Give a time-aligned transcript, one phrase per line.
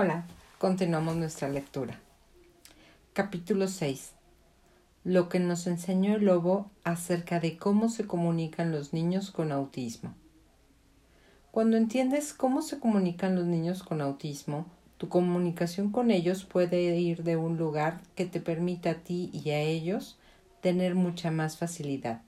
[0.00, 0.28] Hola,
[0.58, 1.98] continuamos nuestra lectura.
[3.14, 4.12] Capítulo 6.
[5.02, 10.14] Lo que nos enseñó el lobo acerca de cómo se comunican los niños con autismo.
[11.50, 14.66] Cuando entiendes cómo se comunican los niños con autismo,
[14.98, 19.50] tu comunicación con ellos puede ir de un lugar que te permita a ti y
[19.50, 20.16] a ellos
[20.60, 22.22] tener mucha más facilidad.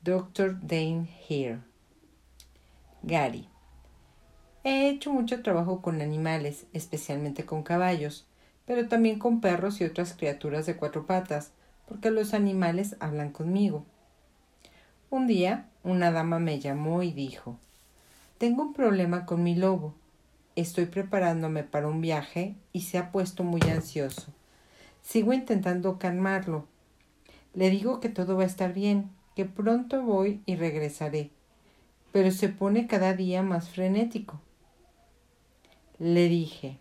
[0.00, 0.60] Dr.
[0.64, 1.58] Dane Here.
[3.02, 3.48] Gary.
[4.68, 8.26] He hecho mucho trabajo con animales, especialmente con caballos,
[8.64, 11.52] pero también con perros y otras criaturas de cuatro patas,
[11.86, 13.84] porque los animales hablan conmigo.
[15.08, 17.60] Un día, una dama me llamó y dijo
[18.38, 19.94] Tengo un problema con mi lobo.
[20.56, 24.32] Estoy preparándome para un viaje y se ha puesto muy ansioso.
[25.00, 26.66] Sigo intentando calmarlo.
[27.54, 31.30] Le digo que todo va a estar bien, que pronto voy y regresaré,
[32.10, 34.40] pero se pone cada día más frenético.
[35.98, 36.78] Le dije,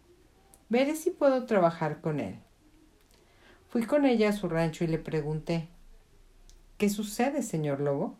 [0.68, 2.36] veré si puedo trabajar con él.
[3.70, 5.70] Fui con ella a su rancho y le pregunté,
[6.78, 8.18] ¿qué sucede, señor Lobo?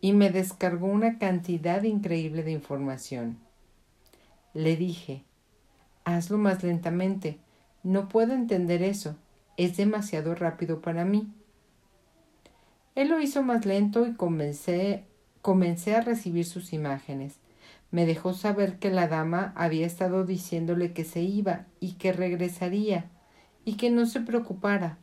[0.00, 3.38] Y me descargó una cantidad increíble de información.
[4.52, 5.24] Le dije,
[6.04, 7.38] hazlo más lentamente,
[7.82, 9.16] no puedo entender eso,
[9.56, 11.32] es demasiado rápido para mí.
[12.94, 15.04] Él lo hizo más lento y comencé,
[15.40, 17.41] comencé a recibir sus imágenes.
[17.92, 23.10] Me dejó saber que la dama había estado diciéndole que se iba y que regresaría
[23.66, 24.98] y que no se preocupara.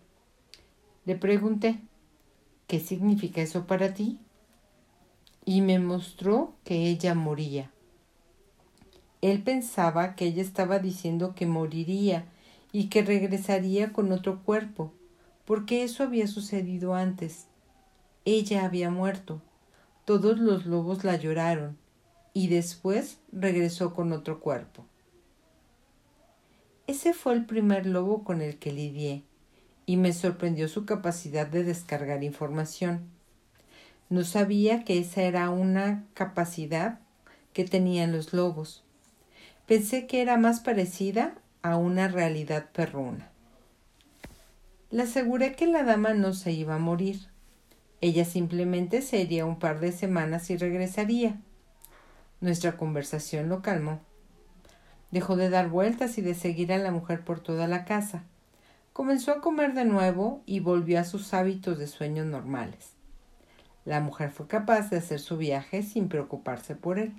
[1.06, 1.80] Le pregunté
[2.66, 4.20] ¿Qué significa eso para ti?
[5.46, 7.72] Y me mostró que ella moría.
[9.22, 12.26] Él pensaba que ella estaba diciendo que moriría
[12.72, 14.94] y que regresaría con otro cuerpo,
[15.46, 17.48] porque eso había sucedido antes.
[18.26, 19.42] Ella había muerto.
[20.06, 21.78] Todos los lobos la lloraron
[22.34, 24.86] y después regresó con otro cuerpo.
[26.88, 29.24] Ese fue el primer lobo con el que lidié,
[29.86, 33.10] y me sorprendió su capacidad de descargar información.
[34.10, 37.00] No sabía que esa era una capacidad
[37.54, 38.84] que tenían los lobos.
[39.68, 43.30] Pensé que era más parecida a una realidad perruna.
[44.92, 47.28] Le aseguré que la dama no se iba a morir.
[48.02, 51.40] Ella simplemente se iría un par de semanas y regresaría.
[52.42, 54.00] Nuestra conversación lo calmó.
[55.12, 58.24] Dejó de dar vueltas y de seguir a la mujer por toda la casa.
[58.94, 62.94] Comenzó a comer de nuevo y volvió a sus hábitos de sueño normales.
[63.84, 67.14] La mujer fue capaz de hacer su viaje sin preocuparse por él.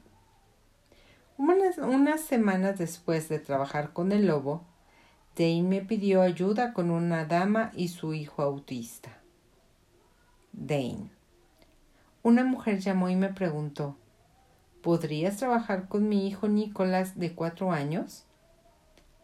[1.37, 4.65] Unas, unas semanas después de trabajar con el lobo,
[5.37, 9.19] Dane me pidió ayuda con una dama y su hijo autista.
[10.53, 11.11] Dane.
[12.23, 13.97] Una mujer llamó y me preguntó
[14.83, 18.25] ¿Podrías trabajar con mi hijo Nicolás de cuatro años?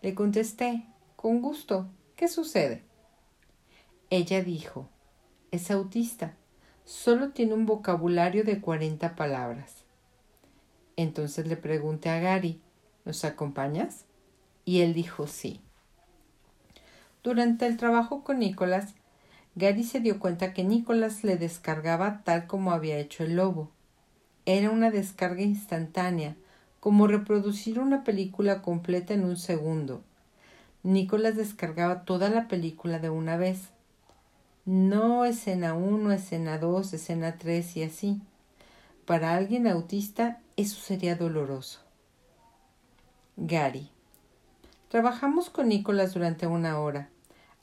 [0.03, 0.87] Le contesté,
[1.17, 1.89] con gusto.
[2.15, 2.85] ¿Qué sucede?
[4.11, 4.91] Ella dijo,
[5.51, 6.35] es autista.
[6.85, 9.85] Solo tiene un vocabulario de cuarenta palabras.
[10.97, 12.61] Entonces le pregunté a Gary,
[13.07, 14.05] ¿nos acompañas?
[14.67, 15.63] Y él dijo sí.
[17.23, 18.95] Durante el trabajo con Nicolás,
[19.55, 23.73] Gary se dio cuenta que Nicolás le descargaba tal como había hecho el lobo.
[24.47, 26.37] Era una descarga instantánea,
[26.79, 30.03] como reproducir una película completa en un segundo.
[30.85, 33.71] Nicolás descargaba toda la película de una vez.
[34.65, 38.21] No escena uno, escena dos, escena tres y así.
[39.05, 41.81] Para alguien autista eso sería doloroso.
[43.37, 43.91] Gary.
[44.89, 47.09] Trabajamos con Nicolás durante una hora.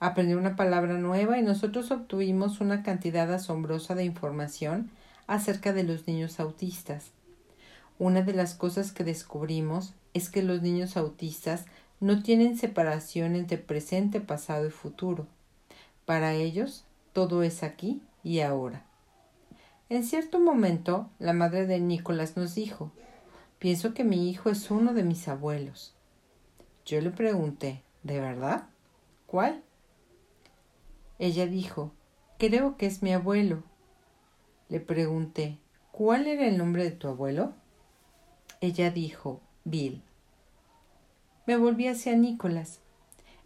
[0.02, 4.92] Aprendió una palabra nueva y nosotros obtuvimos una cantidad asombrosa de información
[5.28, 7.12] acerca de los niños autistas.
[8.00, 11.66] Una de las cosas que descubrimos es que los niños autistas
[12.00, 15.28] no tienen separación entre presente, pasado y futuro.
[16.06, 18.86] Para ellos, todo es aquí y ahora.
[19.90, 22.92] En cierto momento, la madre de Nicolás nos dijo
[23.60, 25.94] Pienso que mi hijo es uno de mis abuelos.
[26.86, 28.66] Yo le pregunté ¿De verdad?
[29.28, 29.64] ¿Cuál?
[31.20, 31.92] Ella dijo
[32.38, 33.64] Creo que es mi abuelo.
[34.74, 35.60] Le pregunté,
[35.92, 37.54] ¿cuál era el nombre de tu abuelo?
[38.60, 40.02] Ella dijo, Bill.
[41.46, 42.80] Me volví hacia Nicolás.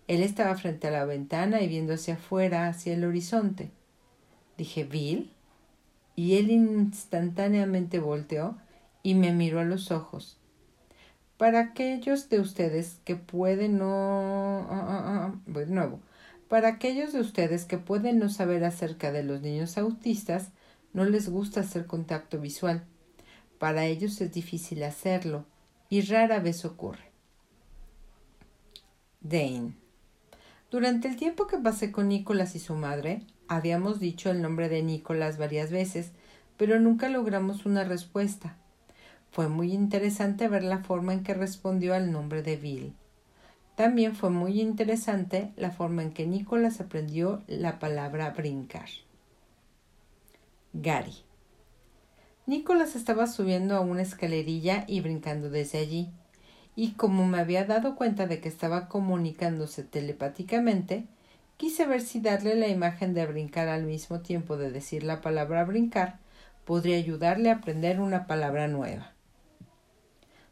[0.07, 3.71] Él estaba frente a la ventana y viendo hacia afuera, hacia el horizonte.
[4.57, 5.33] Dije, ¿Bill?
[6.15, 8.55] Y él instantáneamente volteó
[9.03, 10.37] y me miró a los ojos.
[11.35, 14.65] Para aquellos de ustedes que pueden no.
[14.69, 15.99] Ah, ah, ah, voy de nuevo.
[16.47, 20.51] Para aquellos de ustedes que pueden no saber acerca de los niños autistas,
[20.97, 22.83] no les gusta hacer contacto visual.
[23.59, 25.45] Para ellos es difícil hacerlo
[25.89, 27.11] y rara vez ocurre.
[29.21, 29.75] Dane.
[30.71, 34.81] Durante el tiempo que pasé con Nicolás y su madre, habíamos dicho el nombre de
[34.81, 36.13] Nicolás varias veces,
[36.57, 38.57] pero nunca logramos una respuesta.
[39.29, 42.93] Fue muy interesante ver la forma en que respondió al nombre de Bill.
[43.75, 48.89] También fue muy interesante la forma en que Nicolás aprendió la palabra brincar.
[50.81, 51.15] Gary.
[52.45, 56.09] Nicolás estaba subiendo a una escalerilla y brincando desde allí,
[56.75, 61.07] y como me había dado cuenta de que estaba comunicándose telepáticamente,
[61.57, 65.65] quise ver si darle la imagen de brincar al mismo tiempo de decir la palabra
[65.65, 66.19] brincar
[66.63, 69.13] podría ayudarle a aprender una palabra nueva.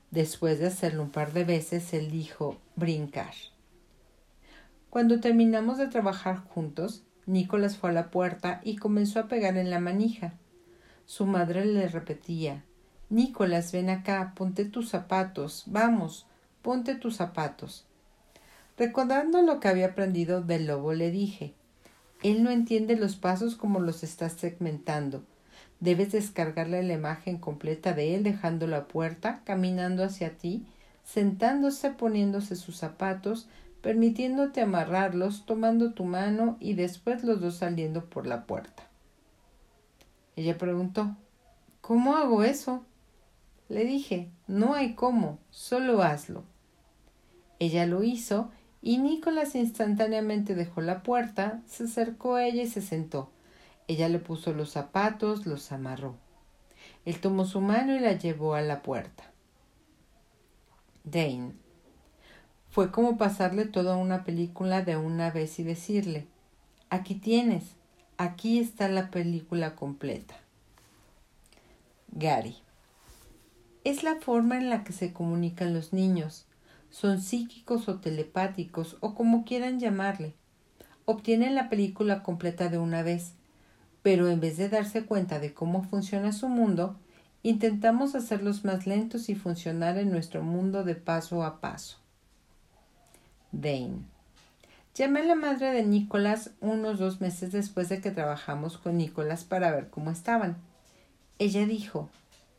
[0.10, 3.34] Después de hacerlo un par de veces, él dijo brincar.
[4.90, 9.70] Cuando terminamos de trabajar juntos, Nicolás fue a la puerta y comenzó a pegar en
[9.70, 10.34] la manija.
[11.06, 12.64] Su madre le repetía
[13.10, 16.26] Nicolás, ven acá, ponte tus zapatos, vamos,
[16.64, 17.86] ponte tus zapatos.
[18.78, 21.54] Recordando lo que había aprendido del lobo, le dije
[22.24, 25.24] Él no entiende los pasos como los estás segmentando.
[25.80, 30.66] Debes descargarle la imagen completa de él dejando la puerta, caminando hacia ti,
[31.04, 33.48] sentándose, poniéndose sus zapatos,
[33.86, 38.82] permitiéndote amarrarlos, tomando tu mano y después los dos saliendo por la puerta.
[40.36, 41.16] Ella preguntó
[41.82, 42.84] ¿Cómo hago eso?
[43.70, 46.46] Le dije No hay cómo, solo hazlo.
[47.60, 48.50] Ella lo hizo
[48.82, 53.30] y Nicolás instantáneamente dejó la puerta, se acercó a ella y se sentó.
[53.88, 56.16] Ella le puso los zapatos, los amarró.
[57.06, 59.32] Él tomó su mano y la llevó a la puerta.
[61.04, 61.65] Dane.
[62.76, 66.28] Fue como pasarle toda una película de una vez y decirle
[66.90, 67.64] Aquí tienes,
[68.18, 70.36] aquí está la película completa.
[72.12, 72.58] Gary.
[73.86, 76.48] Es la forma en la que se comunican los niños.
[76.90, 80.34] Son psíquicos o telepáticos o como quieran llamarle.
[81.06, 83.36] Obtienen la película completa de una vez
[84.04, 86.98] pero en vez de darse cuenta de cómo funciona su mundo,
[87.42, 92.05] intentamos hacerlos más lentos y funcionar en nuestro mundo de paso a paso.
[93.62, 94.00] Dane.
[94.96, 99.44] Llamé a la madre de Nicolás unos dos meses después de que trabajamos con Nicolás
[99.44, 100.58] para ver cómo estaban.
[101.40, 102.10] Ella dijo,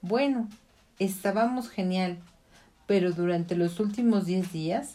[0.03, 0.49] bueno,
[0.99, 2.19] estábamos genial,
[2.87, 4.95] pero durante los últimos diez días,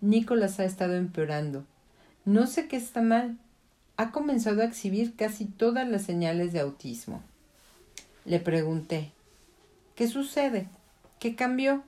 [0.00, 1.64] Nicolás ha estado empeorando.
[2.24, 3.38] No sé qué está mal,
[3.96, 7.22] ha comenzado a exhibir casi todas las señales de autismo.
[8.24, 9.12] Le pregunté,
[9.94, 10.68] ¿qué sucede?
[11.18, 11.82] ¿Qué cambió?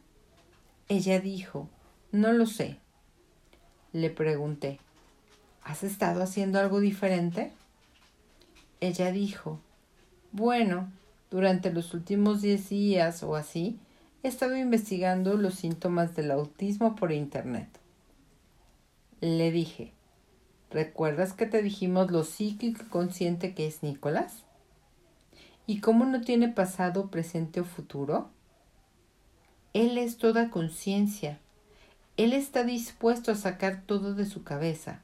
[0.88, 1.68] Ella dijo,
[2.12, 2.81] no lo sé.
[3.92, 4.78] Le pregunté,
[5.62, 7.52] ¿has estado haciendo algo diferente?
[8.80, 9.60] Ella dijo,
[10.32, 10.90] bueno,
[11.30, 13.78] durante los últimos diez días o así,
[14.22, 17.68] he estado investigando los síntomas del autismo por Internet.
[19.20, 19.92] Le dije,
[20.72, 24.44] ¿Recuerdas que te dijimos lo cíclico consciente que es Nicolás?
[25.66, 28.30] ¿Y cómo no tiene pasado, presente o futuro?
[29.74, 31.38] Él es toda conciencia.
[32.16, 35.00] Él está dispuesto a sacar todo de su cabeza.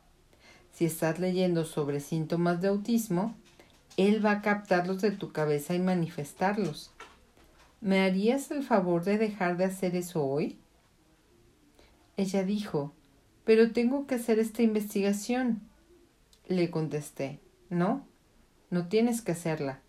[0.72, 3.34] Si estás leyendo sobre síntomas de autismo,
[3.96, 6.92] Él va a captarlos de tu cabeza y manifestarlos.
[7.80, 10.58] ¿Me harías el favor de dejar de hacer eso hoy?
[12.16, 12.92] Ella dijo,
[13.44, 15.62] pero tengo que hacer esta investigación.
[16.46, 18.04] Le contesté, no,
[18.68, 19.80] no tienes que hacerla.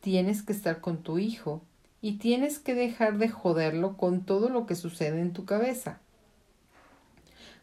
[0.00, 1.62] Tienes que estar con tu hijo
[2.00, 6.00] y tienes que dejar de joderlo con todo lo que sucede en tu cabeza.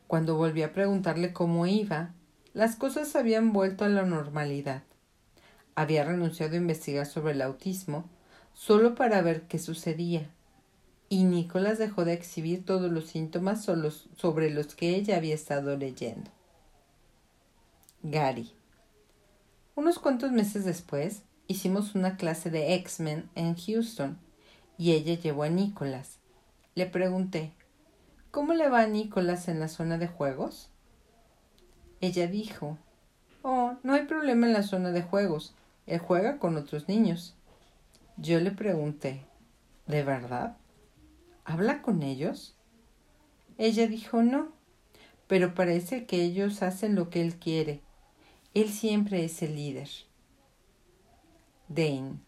[0.09, 2.15] Cuando volví a preguntarle cómo iba,
[2.55, 4.81] las cosas habían vuelto a la normalidad.
[5.75, 8.09] Había renunciado a investigar sobre el autismo
[8.55, 10.31] solo para ver qué sucedía
[11.09, 16.31] y Nicolás dejó de exhibir todos los síntomas sobre los que ella había estado leyendo.
[18.01, 18.51] Gary.
[19.75, 24.17] Unos cuantos meses después, hicimos una clase de X-Men en Houston
[24.75, 26.17] y ella llevó a Nicolás.
[26.73, 27.53] Le pregunté,
[28.31, 30.69] ¿cómo le va a Nicolás en la zona de juegos?
[32.01, 32.77] Ella dijo,
[33.41, 35.55] Oh, no hay problema en la zona de juegos.
[35.87, 37.35] Él juega con otros niños.
[38.17, 39.25] Yo le pregunté,
[39.87, 40.57] ¿de verdad?
[41.45, 42.55] ¿Habla con ellos?
[43.57, 44.49] Ella dijo no,
[45.27, 47.81] pero parece que ellos hacen lo que él quiere.
[48.53, 49.89] Él siempre es el líder.
[51.67, 52.19] Dane.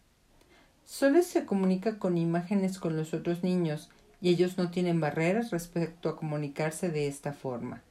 [0.85, 3.89] Solo se comunica con imágenes con los otros niños
[4.21, 7.81] y ellos no tienen barreras respecto a comunicarse de esta forma.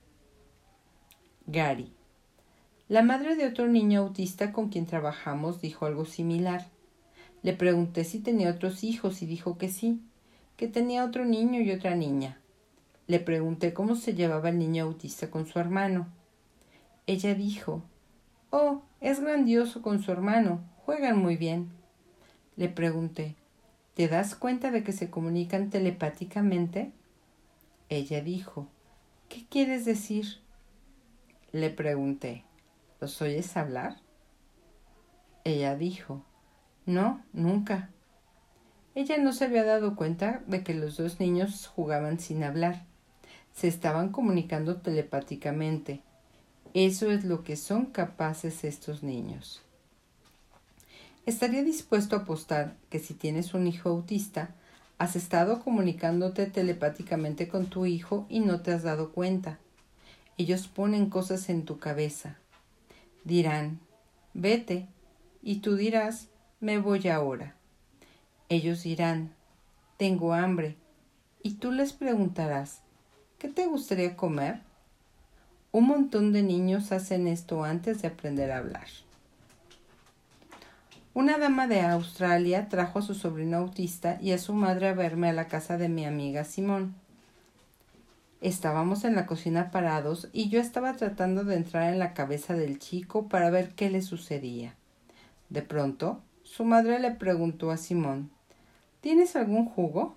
[1.46, 1.92] Gary.
[2.88, 6.66] La madre de otro niño autista con quien trabajamos dijo algo similar.
[7.42, 10.00] Le pregunté si tenía otros hijos y dijo que sí
[10.60, 12.38] que tenía otro niño y otra niña.
[13.06, 16.06] Le pregunté cómo se llevaba el niño autista con su hermano.
[17.06, 17.82] Ella dijo,
[18.50, 21.70] Oh, es grandioso con su hermano, juegan muy bien.
[22.56, 23.36] Le pregunté,
[24.00, 26.90] ¿te das cuenta de que se comunican telepáticamente?
[27.90, 28.66] Ella dijo,
[29.28, 30.40] ¿qué quieres decir?
[31.52, 32.46] Le pregunté,
[32.98, 33.98] ¿los oyes hablar?
[35.44, 36.24] Ella dijo,
[36.86, 37.90] no, nunca.
[38.94, 42.86] Ella no se había dado cuenta de que los dos niños jugaban sin hablar.
[43.52, 46.00] Se estaban comunicando telepáticamente.
[46.72, 49.62] Eso es lo que son capaces estos niños.
[51.30, 54.50] Estaría dispuesto a apostar que si tienes un hijo autista,
[54.98, 59.60] has estado comunicándote telepáticamente con tu hijo y no te has dado cuenta.
[60.38, 62.36] Ellos ponen cosas en tu cabeza.
[63.22, 63.78] Dirán,
[64.34, 64.88] vete,
[65.40, 66.26] y tú dirás,
[66.58, 67.54] me voy ahora.
[68.48, 69.32] Ellos dirán,
[69.98, 70.74] tengo hambre,
[71.44, 72.80] y tú les preguntarás,
[73.38, 74.62] ¿qué te gustaría comer?
[75.70, 78.88] Un montón de niños hacen esto antes de aprender a hablar.
[81.12, 85.28] Una dama de Australia trajo a su sobrino autista y a su madre a verme
[85.28, 86.94] a la casa de mi amiga Simón.
[88.40, 92.78] Estábamos en la cocina parados y yo estaba tratando de entrar en la cabeza del
[92.78, 94.76] chico para ver qué le sucedía.
[95.48, 98.30] De pronto, su madre le preguntó a Simón
[99.00, 100.14] ¿Tienes algún jugo?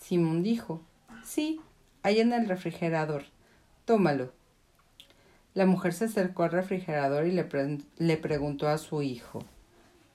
[0.00, 0.80] Simón dijo
[1.22, 1.60] Sí,
[2.02, 3.26] hay en el refrigerador.
[3.84, 4.32] Tómalo.
[5.54, 7.46] La mujer se acercó al refrigerador y le,
[7.98, 9.44] le preguntó a su hijo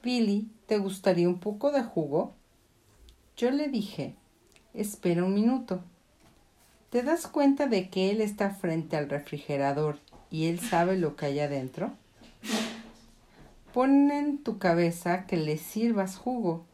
[0.05, 2.35] Billy, ¿te gustaría un poco de jugo?
[3.37, 4.13] Yo le dije
[4.75, 5.83] Espera un minuto.
[6.91, 9.97] ¿Te das cuenta de que él está frente al refrigerador
[10.29, 11.91] y él sabe lo que hay adentro?
[13.73, 16.67] Pon en tu cabeza que le sirvas jugo.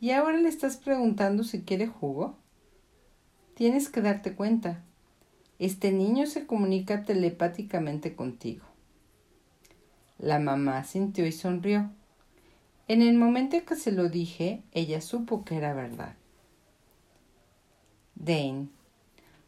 [0.00, 2.34] ¿Y ahora le estás preguntando si quiere jugo?
[3.52, 4.82] Tienes que darte cuenta.
[5.58, 8.64] Este niño se comunica telepáticamente contigo.
[10.16, 11.90] La mamá sintió y sonrió.
[12.86, 16.16] En el momento que se lo dije, ella supo que era verdad.
[18.14, 18.68] Dane,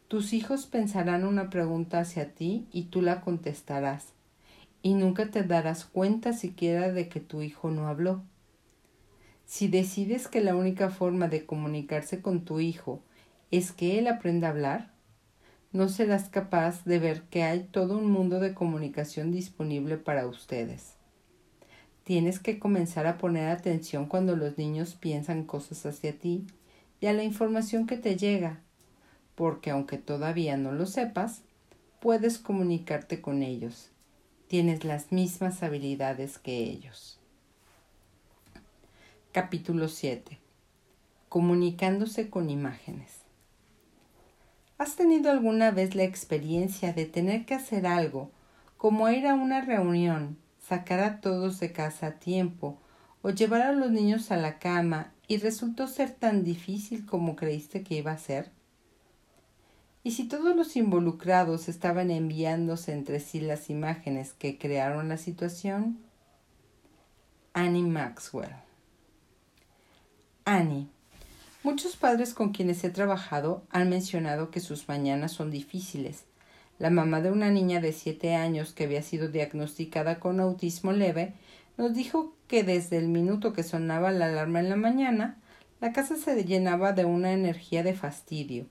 [0.07, 4.13] tus hijos pensarán una pregunta hacia ti y tú la contestarás
[4.81, 8.23] y nunca te darás cuenta siquiera de que tu hijo no habló.
[9.45, 13.03] Si decides que la única forma de comunicarse con tu hijo
[13.51, 14.91] es que él aprenda a hablar,
[15.71, 20.96] no serás capaz de ver que hay todo un mundo de comunicación disponible para ustedes.
[22.07, 26.47] Tienes que comenzar a poner atención cuando los niños piensan cosas hacia ti
[27.01, 28.61] y a la información que te llega,
[29.35, 31.41] porque aunque todavía no lo sepas,
[31.99, 33.91] puedes comunicarte con ellos
[34.47, 37.19] tienes las mismas habilidades que ellos.
[39.33, 40.39] Capítulo 7.
[41.27, 43.11] Comunicándose con imágenes.
[44.77, 48.31] ¿Has tenido alguna vez la experiencia de tener que hacer algo,
[48.77, 50.37] como ir a una reunión,
[50.67, 52.77] sacar a todos de casa a tiempo,
[53.21, 57.83] o llevar a los niños a la cama, y resultó ser tan difícil como creíste
[57.83, 58.51] que iba a ser?
[60.03, 65.99] Y si todos los involucrados estaban enviándose entre sí las imágenes que crearon la situación,
[67.53, 68.55] Annie Maxwell.
[70.45, 70.87] Annie.
[71.63, 76.26] Muchos padres con quienes he trabajado han mencionado que sus mañanas son difíciles.
[76.79, 81.33] La mamá de una niña de siete años que había sido diagnosticada con autismo leve
[81.77, 85.37] nos dijo que desde el minuto que sonaba la alarma en la mañana,
[85.81, 88.67] la casa se llenaba de una energía de fastidio,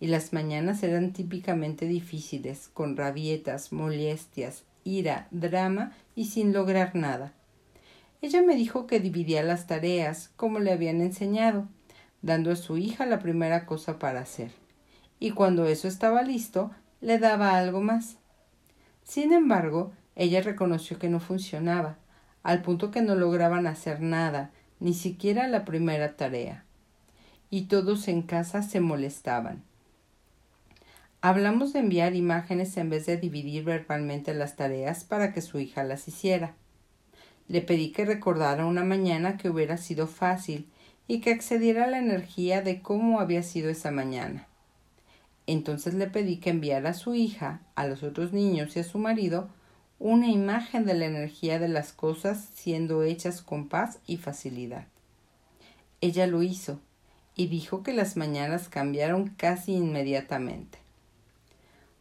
[0.00, 7.32] y las mañanas eran típicamente difíciles, con rabietas, molestias, ira, drama y sin lograr nada.
[8.22, 11.68] Ella me dijo que dividía las tareas, como le habían enseñado,
[12.22, 14.50] dando a su hija la primera cosa para hacer,
[15.20, 18.16] y cuando eso estaba listo, le daba algo más.
[19.04, 21.96] Sin embargo, ella reconoció que no funcionaba,
[22.42, 24.50] al punto que no lograban hacer nada,
[24.80, 26.64] ni siquiera la primera tarea.
[27.50, 29.62] Y todos en casa se molestaban.
[31.20, 35.84] Hablamos de enviar imágenes en vez de dividir verbalmente las tareas para que su hija
[35.84, 36.54] las hiciera.
[37.46, 40.68] Le pedí que recordara una mañana que hubiera sido fácil
[41.06, 44.47] y que accediera a la energía de cómo había sido esa mañana.
[45.48, 48.98] Entonces le pedí que enviara a su hija, a los otros niños y a su
[48.98, 49.48] marido
[49.98, 54.84] una imagen de la energía de las cosas siendo hechas con paz y facilidad.
[56.02, 56.80] Ella lo hizo
[57.34, 60.76] y dijo que las mañanas cambiaron casi inmediatamente.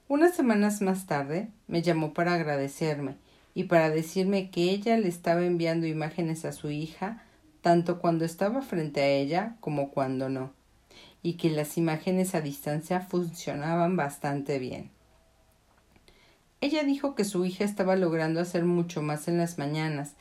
[0.09, 3.15] Unas semanas más tarde me llamó para agradecerme
[3.53, 7.23] y para decirme que ella le estaba enviando imágenes a su hija
[7.61, 10.51] tanto cuando estaba frente a ella como cuando no,
[11.27, 14.91] y que las imágenes a distancia funcionaban bastante bien.
[16.61, 20.13] Ella dijo que su hija estaba logrando hacer mucho más en las mañanas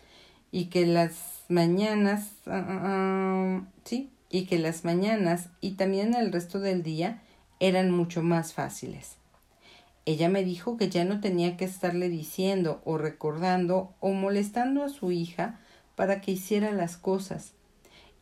[0.50, 6.32] y que las mañanas ah, ah, ah, sí y que las mañanas y también el
[6.32, 7.22] resto del día
[7.60, 9.14] eran mucho más fáciles.
[10.06, 14.88] Ella me dijo que ya no tenía que estarle diciendo o recordando o molestando a
[14.88, 15.60] su hija
[15.94, 17.52] para que hiciera las cosas,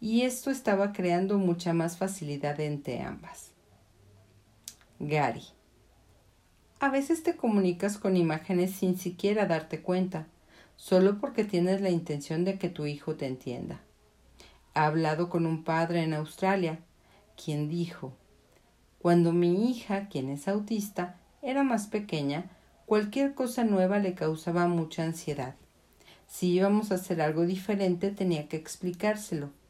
[0.04, 3.52] y esto estaba creando mucha más facilidad entre ambas.
[4.98, 5.44] Gary.
[6.78, 10.26] A veces te comunicas con imágenes sin siquiera darte cuenta,
[10.76, 13.80] solo porque tienes la intención de que tu hijo te entienda.
[14.74, 16.80] He hablado con un padre en Australia,
[17.42, 18.12] quien dijo
[18.98, 22.50] Cuando mi hija, quien es autista, era más pequeña,
[22.84, 25.54] cualquier cosa nueva le causaba mucha ansiedad.
[26.26, 29.63] Si íbamos a hacer algo diferente tenía que explicárselo.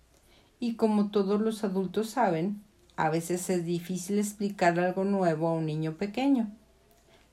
[0.65, 2.63] Y como todos los adultos saben,
[2.97, 6.51] a veces es difícil explicar algo nuevo a un niño pequeño.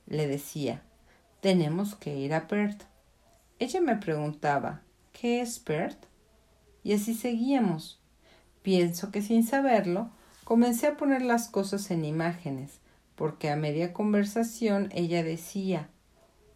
[0.06, 0.82] Le decía,
[1.40, 2.84] tenemos que ir a Perth.
[3.58, 4.82] Ella me preguntaba,
[5.14, 6.08] ¿qué es Perth?
[6.84, 8.02] Y así seguíamos.
[8.64, 10.10] Pienso que sin saberlo,
[10.44, 12.82] comencé a poner las cosas en imágenes,
[13.16, 15.90] porque a media conversación ella decía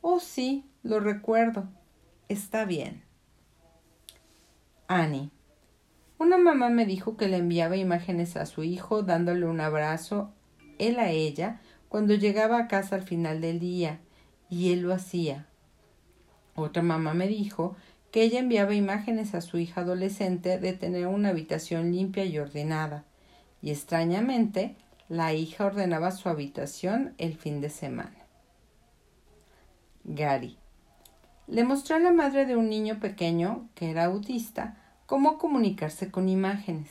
[0.01, 1.69] Oh sí, lo recuerdo.
[2.27, 3.01] Está bien.
[4.89, 5.31] Annie.
[6.17, 10.31] Una mamá me dijo que le enviaba imágenes a su hijo dándole un abrazo,
[10.79, 13.99] él a ella, cuando llegaba a casa al final del día,
[14.49, 15.45] y él lo hacía.
[16.55, 17.75] Otra mamá me dijo
[18.11, 23.03] que ella enviaba imágenes a su hija adolescente de tener una habitación limpia y ordenada,
[23.61, 24.75] y extrañamente
[25.09, 28.25] la hija ordenaba su habitación el fin de semana.
[30.05, 30.57] Gary.
[31.47, 36.29] Le mostró a la madre de un niño pequeño, que era autista, cómo comunicarse con
[36.29, 36.89] imágenes.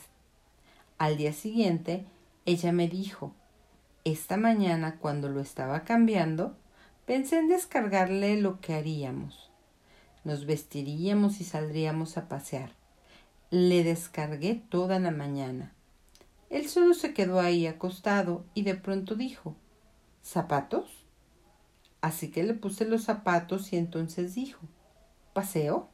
[0.97, 2.05] Al día siguiente,
[2.45, 3.33] ella me dijo,
[4.03, 6.55] esta mañana cuando lo estaba cambiando,
[7.05, 9.45] pensé en descargarle lo que haríamos
[10.25, 12.71] nos vestiríamos y saldríamos a pasear.
[13.51, 15.71] Le descargué toda la mañana.
[16.49, 19.55] Él solo se quedó ahí acostado y de pronto dijo
[20.23, 21.05] ¿Zapatos?
[22.01, 24.61] Así que le puse los zapatos y entonces dijo
[25.33, 25.89] ¿Paseo?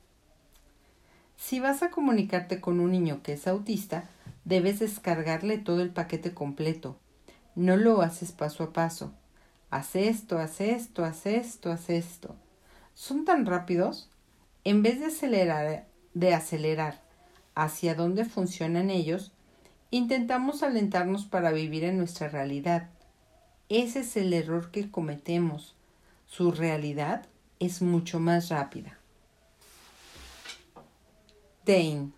[1.43, 4.07] Si vas a comunicarte con un niño que es autista,
[4.45, 6.99] debes descargarle todo el paquete completo.
[7.55, 9.11] No lo haces paso a paso.
[9.71, 12.35] Haz esto, haz esto, haz esto, haz esto.
[12.93, 14.07] Son tan rápidos
[14.65, 17.01] en vez de acelerar, de acelerar
[17.55, 19.31] hacia dónde funcionan ellos,
[19.89, 22.91] intentamos alentarnos para vivir en nuestra realidad.
[23.67, 25.75] Ese es el error que cometemos.
[26.27, 27.25] Su realidad
[27.59, 29.00] es mucho más rápida.
[31.65, 32.11] Dane.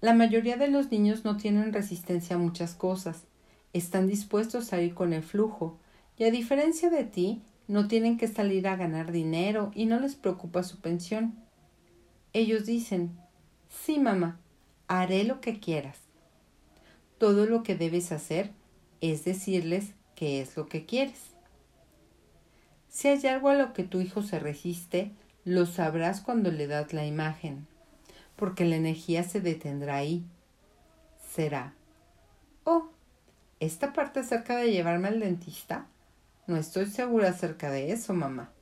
[0.00, 3.26] La mayoría de los niños no tienen resistencia a muchas cosas.
[3.74, 5.78] Están dispuestos a ir con el flujo.
[6.16, 10.14] Y a diferencia de ti, no tienen que salir a ganar dinero y no les
[10.14, 11.34] preocupa su pensión.
[12.32, 13.18] Ellos dicen,
[13.68, 14.40] sí, mamá,
[14.88, 15.98] haré lo que quieras.
[17.18, 18.50] Todo lo que debes hacer
[19.00, 21.34] es decirles qué es lo que quieres.
[22.88, 25.10] Si hay algo a lo que tu hijo se resiste,
[25.44, 27.66] lo sabrás cuando le das la imagen,
[28.36, 30.24] porque la energía se detendrá ahí.
[31.32, 31.74] Será,
[32.64, 32.90] oh,
[33.60, 35.86] ¿esta parte acerca de llevarme al dentista?
[36.46, 38.52] No estoy segura acerca de eso, mamá.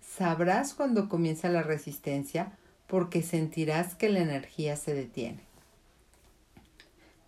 [0.00, 5.44] Sabrás cuando comienza la resistencia porque sentirás que la energía se detiene.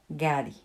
[0.09, 0.57] Gary.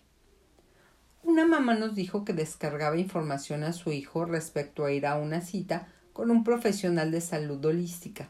[1.24, 5.40] Una mamá nos dijo que descargaba información a su hijo respecto a ir a una
[5.40, 8.28] cita con un profesional de salud holística,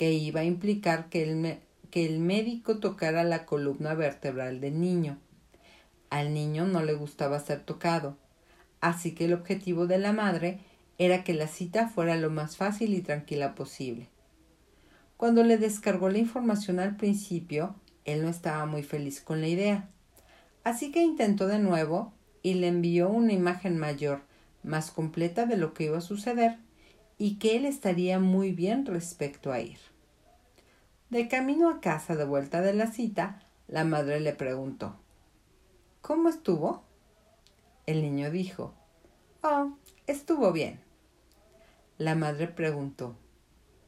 [0.00, 1.58] que iba a implicar que el,
[1.90, 5.18] que el médico tocara la columna vertebral del niño.
[6.08, 8.16] Al niño no le gustaba ser tocado,
[8.80, 10.60] así que el objetivo de la madre
[10.96, 14.08] era que la cita fuera lo más fácil y tranquila posible.
[15.18, 17.74] Cuando le descargó la información al principio,
[18.06, 19.90] él no estaba muy feliz con la idea.
[20.64, 24.22] Así que intentó de nuevo y le envió una imagen mayor,
[24.62, 26.56] más completa de lo que iba a suceder,
[27.20, 29.76] y que él estaría muy bien respecto a ir.
[31.10, 34.96] De camino a casa de vuelta de la cita, la madre le preguntó
[36.00, 36.82] ¿Cómo estuvo?
[37.84, 38.72] El niño dijo
[39.42, 40.80] Oh, estuvo bien.
[41.98, 43.16] La madre preguntó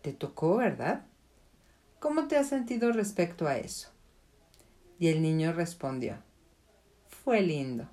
[0.03, 1.07] Te tocó, ¿verdad?
[2.01, 3.88] ¿Cómo te has sentido respecto a eso?
[4.99, 6.18] Y el niño respondió
[7.09, 7.88] Fue lindo.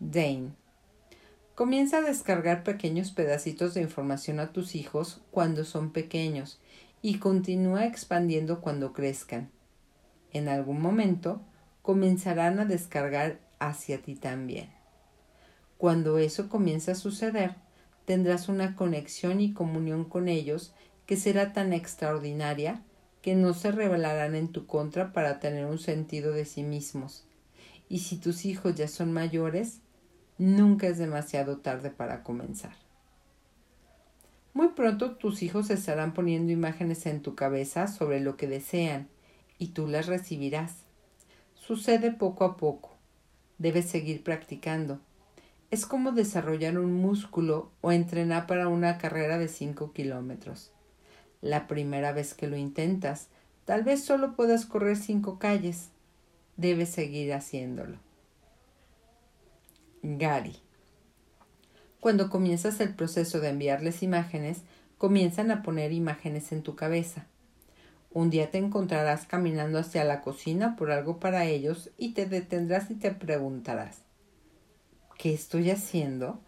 [0.00, 0.65] Dane.
[1.56, 6.60] Comienza a descargar pequeños pedacitos de información a tus hijos cuando son pequeños
[7.00, 9.50] y continúa expandiendo cuando crezcan.
[10.34, 11.40] En algún momento
[11.80, 14.68] comenzarán a descargar hacia ti también.
[15.78, 17.54] Cuando eso comience a suceder,
[18.04, 20.74] tendrás una conexión y comunión con ellos
[21.06, 22.82] que será tan extraordinaria
[23.22, 27.24] que no se rebelarán en tu contra para tener un sentido de sí mismos.
[27.88, 29.80] Y si tus hijos ya son mayores,
[30.38, 32.74] nunca es demasiado tarde para comenzar.
[34.54, 39.08] Muy pronto tus hijos estarán poniendo imágenes en tu cabeza sobre lo que desean
[39.58, 40.84] y tú las recibirás.
[41.54, 42.96] Sucede poco a poco.
[43.58, 45.00] Debes seguir practicando.
[45.70, 50.70] Es como desarrollar un músculo o entrenar para una carrera de 5 kilómetros.
[51.42, 53.28] La primera vez que lo intentas,
[53.64, 55.90] tal vez solo puedas correr cinco calles.
[56.56, 58.05] Debes seguir haciéndolo.
[60.08, 60.56] Gary.
[61.98, 64.62] Cuando comienzas el proceso de enviarles imágenes,
[64.98, 67.26] comienzan a poner imágenes en tu cabeza.
[68.12, 72.90] Un día te encontrarás caminando hacia la cocina por algo para ellos y te detendrás
[72.90, 74.02] y te preguntarás
[75.18, 76.40] ¿Qué estoy haciendo?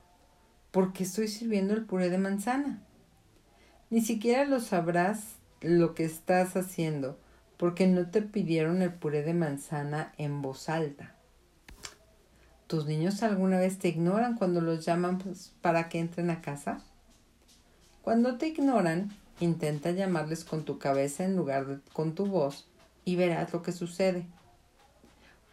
[0.71, 2.83] ¿Por qué estoy sirviendo el puré de manzana?
[3.91, 7.19] Ni siquiera lo sabrás lo que estás haciendo,
[7.57, 11.18] porque no te pidieron el puré de manzana en voz alta.
[12.69, 16.83] ¿Tus niños alguna vez te ignoran cuando los llaman pues, para que entren a casa?
[18.03, 22.69] Cuando te ignoran, intenta llamarles con tu cabeza en lugar de con tu voz
[23.07, 24.27] y verás lo que sucede.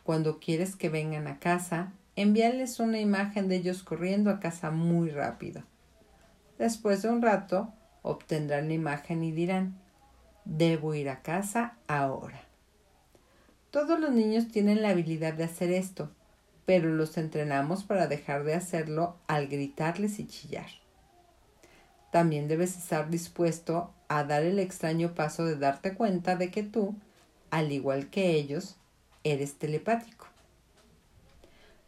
[0.04, 5.10] Cuando quieres que vengan a casa, envíales una imagen de ellos corriendo a casa muy
[5.10, 5.64] rápido.
[6.58, 9.80] Después de un rato, obtendrán la imagen y dirán,
[10.44, 12.42] debo ir a casa ahora.
[13.72, 16.12] Todos los niños tienen la habilidad de hacer esto,
[16.66, 20.70] pero los entrenamos para dejar de hacerlo al gritarles y chillar.
[22.12, 26.96] También debes estar dispuesto a dar el extraño paso de darte cuenta de que tú,
[27.52, 28.78] al igual que ellos,
[29.24, 30.28] eres telepático.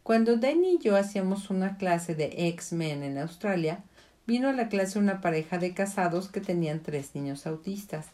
[0.02, 3.84] Cuando Danny y yo hacíamos una clase de X-Men en Australia,
[4.26, 8.06] vino a la clase una pareja de casados que tenían tres niños autistas.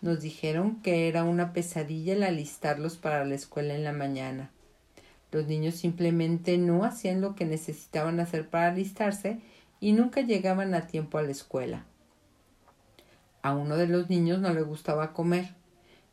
[0.00, 4.50] Nos dijeron que era una pesadilla el alistarlos para la escuela en la mañana.
[5.34, 9.40] Los niños simplemente no hacían lo que necesitaban hacer para alistarse
[9.80, 11.84] y nunca llegaban a tiempo a la escuela.
[13.42, 15.52] A uno de los niños no le gustaba comer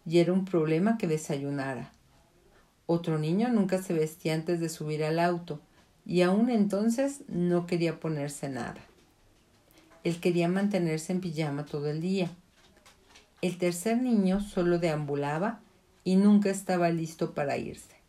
[0.08, 1.94] y era un problema que desayunara.
[2.88, 5.62] Otro niño nunca se vestía antes de subir al auto
[6.04, 8.82] y aún entonces no quería ponerse nada.
[10.04, 12.32] Él quería mantenerse en pijama todo el día.
[13.44, 15.60] El tercer niño solo deambulaba
[16.04, 18.01] y nunca estaba listo para irse.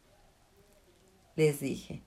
[1.37, 2.03] Les dije,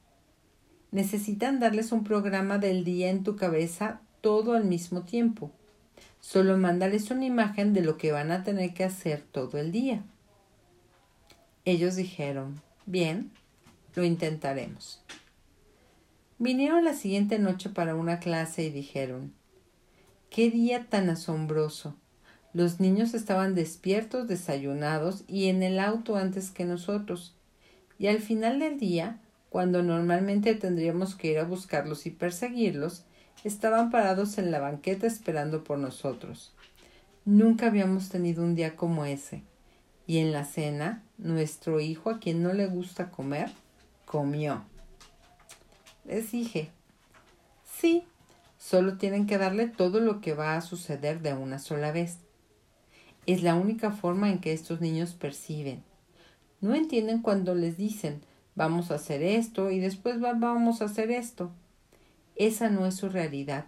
[0.91, 5.51] necesitan darles un programa del día en tu cabeza todo al mismo tiempo.
[6.19, 10.03] Solo mándales una imagen de lo que van a tener que hacer todo el día.
[11.63, 13.31] Ellos dijeron, bien,
[13.95, 15.03] lo intentaremos.
[16.37, 19.33] Vinieron la siguiente noche para una clase y dijeron,
[20.29, 21.95] qué día tan asombroso.
[22.53, 27.35] Los niños estaban despiertos, desayunados y en el auto antes que nosotros.
[27.97, 33.05] Y al final del día, cuando normalmente tendríamos que ir a buscarlos y perseguirlos,
[33.43, 36.53] estaban parados en la banqueta esperando por nosotros.
[37.23, 39.43] Nunca habíamos tenido un día como ese.
[40.07, 43.49] Y en la cena, nuestro hijo, a quien no le gusta comer,
[44.05, 44.63] comió.
[46.05, 46.69] Les dije,
[47.63, 48.03] sí,
[48.59, 52.19] solo tienen que darle todo lo que va a suceder de una sola vez.
[53.25, 55.83] Es la única forma en que estos niños perciben.
[56.61, 58.21] No entienden cuando les dicen
[58.55, 61.51] vamos a hacer esto y después vamos a hacer esto.
[62.35, 63.65] Esa no es su realidad.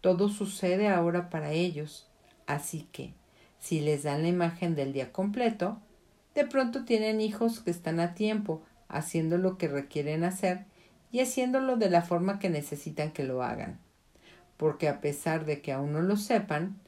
[0.00, 2.06] Todo sucede ahora para ellos.
[2.46, 3.12] Así que
[3.58, 5.78] si les dan la imagen del día completo,
[6.34, 10.64] de pronto tienen hijos que están a tiempo, haciendo lo que requieren hacer
[11.12, 13.78] y haciéndolo de la forma que necesitan que lo hagan.
[14.56, 16.78] Porque a pesar de que aún no lo sepan,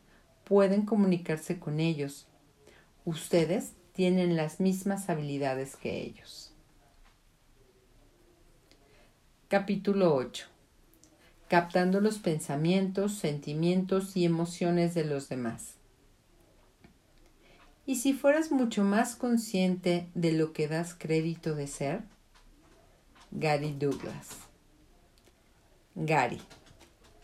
[0.44, 2.27] pueden comunicarse con ellos.
[3.05, 6.52] Ustedes tienen las mismas habilidades que ellos.
[9.48, 10.46] Capítulo 8.
[11.48, 15.74] Captando los pensamientos, sentimientos y emociones de los demás.
[17.85, 22.02] ¿Y si fueras mucho más consciente de lo que das crédito de ser?
[23.31, 24.28] Gary Douglas.
[25.94, 26.40] Gary.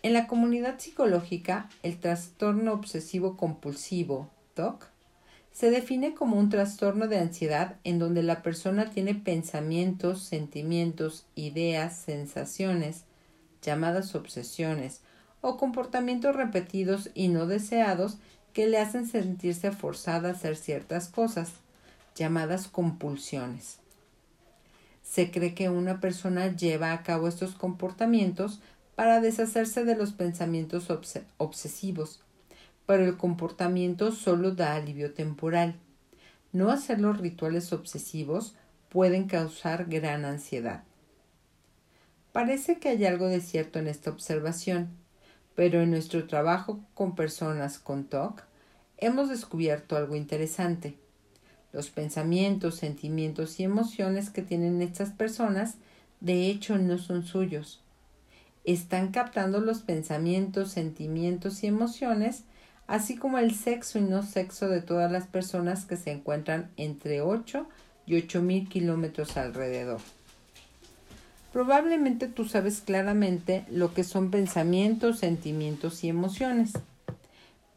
[0.02, 4.90] En la comunidad psicológica, el trastorno obsesivo compulsivo, TOC,
[5.58, 11.96] se define como un trastorno de ansiedad en donde la persona tiene pensamientos, sentimientos, ideas,
[11.96, 13.02] sensaciones,
[13.60, 15.00] llamadas obsesiones,
[15.40, 18.18] o comportamientos repetidos y no deseados
[18.52, 21.50] que le hacen sentirse forzada a hacer ciertas cosas,
[22.14, 23.80] llamadas compulsiones,
[25.02, 28.60] Se cree que una persona lleva a cabo estos comportamientos
[28.94, 30.86] para deshacerse de los pensamientos
[31.36, 32.20] obsesivos,
[32.88, 35.74] pero el comportamiento solo da alivio temporal.
[36.54, 38.54] No hacer los rituales obsesivos
[38.88, 40.84] pueden causar gran ansiedad.
[42.32, 44.88] Parece que hay algo de cierto en esta observación,
[45.54, 48.44] pero en nuestro trabajo con personas con TOC
[48.96, 50.96] hemos descubierto algo interesante.
[51.74, 55.74] Los pensamientos, sentimientos y emociones que tienen estas personas
[56.20, 57.82] de hecho no son suyos.
[58.64, 62.44] Están captando los pensamientos, sentimientos y emociones,
[62.88, 67.20] así como el sexo y no sexo de todas las personas que se encuentran entre
[67.20, 67.68] 8
[68.06, 70.00] y 8 mil kilómetros alrededor.
[71.52, 76.72] Probablemente tú sabes claramente lo que son pensamientos, sentimientos y emociones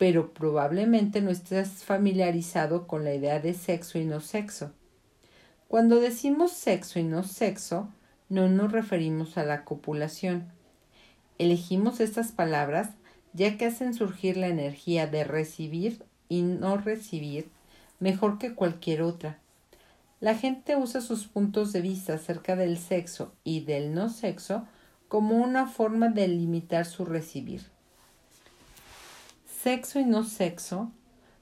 [0.01, 4.71] pero probablemente no estés familiarizado con la idea de sexo y no sexo.
[5.67, 7.87] Cuando decimos sexo y no sexo,
[8.27, 10.51] no nos referimos a la copulación.
[11.37, 12.89] Elegimos estas palabras
[13.33, 17.49] ya que hacen surgir la energía de recibir y no recibir
[17.99, 19.39] mejor que cualquier otra.
[20.19, 24.67] La gente usa sus puntos de vista acerca del sexo y del no sexo
[25.07, 27.63] como una forma de limitar su recibir.
[29.61, 30.91] Sexo y no sexo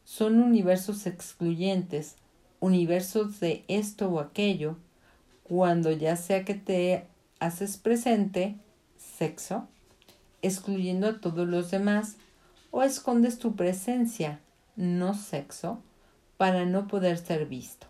[0.04, 2.16] son universos excluyentes,
[2.60, 4.78] universos de esto o aquello,
[5.44, 7.06] cuando ya sea que te
[7.40, 8.56] haces presente,
[8.98, 9.68] sexo,
[10.42, 12.16] excluyendo a todos los demás,
[12.72, 14.40] o escondes tu presencia,
[14.76, 15.82] no sexo,
[16.38, 17.88] para no poder ser visto.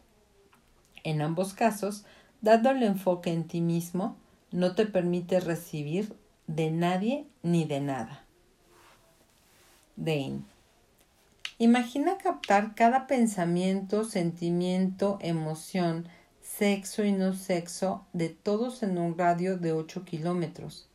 [1.04, 2.06] En ambos casos,
[2.42, 4.18] dado el enfoque en ti mismo,
[4.52, 6.16] no te permite recibir
[6.48, 8.26] de nadie ni de nada.
[9.96, 10.42] Dane.
[11.58, 16.08] Imagina captar cada pensamiento, sentimiento, emoción,
[16.42, 20.89] sexo y no sexo de todos en un radio de 8 kilómetros.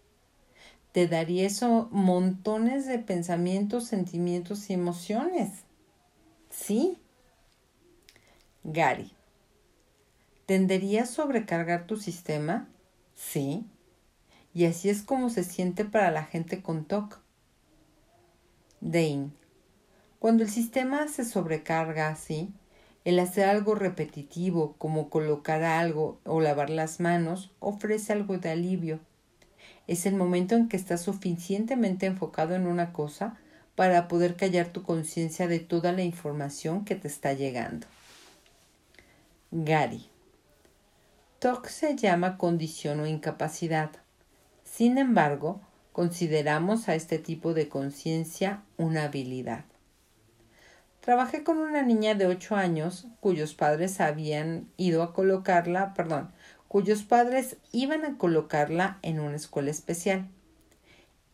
[0.95, 5.65] Te daría eso montones de pensamientos, sentimientos y emociones.
[6.51, 7.01] Sí.
[8.63, 9.11] Gary.
[10.47, 12.69] ¿Tendería a sobrecargar tu sistema?
[13.17, 13.67] Sí.
[14.55, 17.19] Y así es como se siente para la gente con TOC.
[18.81, 19.31] Dane.
[20.21, 22.55] Cuando el sistema se sobrecarga así,
[23.05, 29.01] el hacer algo repetitivo como colocar algo o lavar las manos ofrece algo de alivio.
[29.87, 33.37] Es el momento en que estás suficientemente enfocado en una cosa
[33.75, 37.87] para poder callar tu conciencia de toda la información que te está llegando.
[39.51, 40.09] Gary.
[41.39, 43.91] TOC se llama condición o incapacidad.
[44.65, 45.61] Sin embargo,
[45.95, 49.65] Consideramos a este tipo de conciencia una habilidad.
[50.99, 56.33] Trabajé con una niña de ocho años cuyos padres habían ido a colocarla, perdón,
[56.75, 60.27] cuyos padres iban a colocarla en una escuela especial.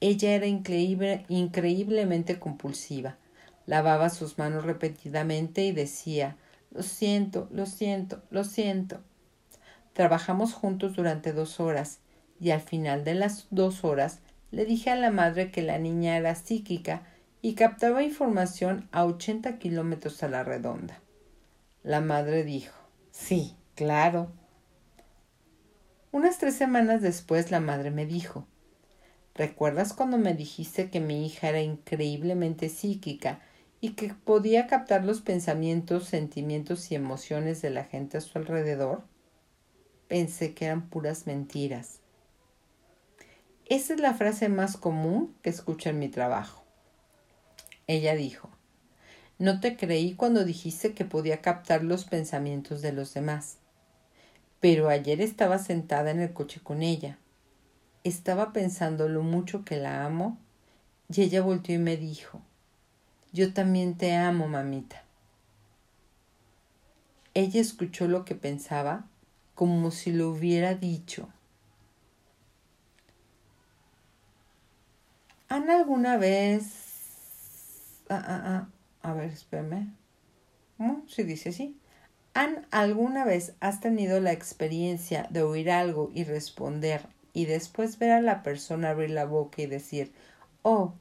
[0.00, 3.16] Ella era increíble, increíblemente compulsiva.
[3.64, 6.36] Lavaba sus manos repetidamente y decía
[6.70, 9.00] Lo siento, lo siento, lo siento.
[9.94, 12.00] Trabajamos juntos durante dos horas
[12.38, 14.18] y al final de las dos horas
[14.50, 17.04] le dije a la madre que la niña era psíquica
[17.40, 21.00] y captaba información a ochenta kilómetros a la redonda.
[21.82, 22.76] La madre dijo
[23.10, 24.38] Sí, claro.
[26.12, 28.46] Unas tres semanas después la madre me dijo
[29.34, 33.40] ¿Recuerdas cuando me dijiste que mi hija era increíblemente psíquica
[33.80, 39.04] y que podía captar los pensamientos, sentimientos y emociones de la gente a su alrededor?
[40.08, 42.00] Pensé que eran puras mentiras.
[43.66, 46.64] Esa es la frase más común que escucho en mi trabajo.
[47.86, 48.50] Ella dijo,
[49.38, 53.59] no te creí cuando dijiste que podía captar los pensamientos de los demás.
[54.60, 57.18] Pero ayer estaba sentada en el coche con ella.
[58.04, 60.38] Estaba pensando lo mucho que la amo
[61.08, 62.40] y ella volteó y me dijo,
[63.32, 65.02] yo también te amo, mamita.
[67.34, 69.06] Ella escuchó lo que pensaba
[69.54, 71.28] como si lo hubiera dicho
[75.50, 76.64] ¿Han alguna vez...
[78.08, 78.68] Ah, ah,
[79.02, 79.92] ah, a ver, espérame.
[81.08, 81.79] Sí dice así.
[82.40, 87.02] ¿Han alguna vez has tenido la experiencia de oír algo y responder
[87.34, 90.10] y después ver a la persona abrir la boca y decir,
[90.62, 90.94] oh,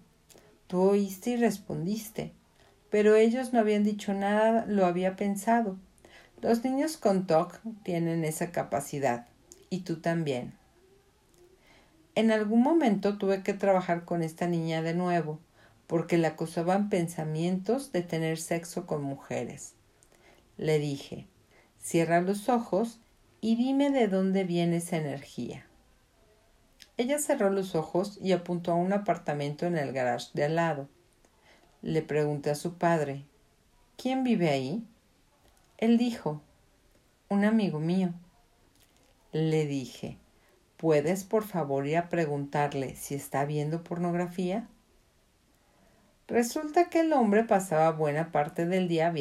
[0.68, 2.34] tú oíste y respondiste,
[2.90, 5.78] pero ellos no habían dicho nada, lo había pensado.
[6.42, 9.26] Los niños con TOC tienen esa capacidad
[9.70, 10.52] y tú también.
[12.16, 15.40] En algún momento tuve que trabajar con esta niña de nuevo,
[15.88, 19.79] porque le acusaban pensamientos de tener sexo con mujeres.
[20.60, 21.26] Le dije,
[21.78, 23.00] cierra los ojos
[23.40, 25.66] y dime de dónde viene esa energía.
[26.98, 30.90] Ella cerró los ojos y apuntó a un apartamento en el garage de al lado.
[31.82, 33.24] Le pregunté a su padre,
[33.96, 34.86] ¿quién vive ahí?
[35.78, 36.42] Él dijo,
[37.30, 38.14] un amigo mío.
[39.32, 40.18] Le dije,
[40.76, 44.68] ¿puedes por favor ir a preguntarle si está viendo pornografía?
[46.30, 49.12] Resulta que el hombre pasaba buena parte del día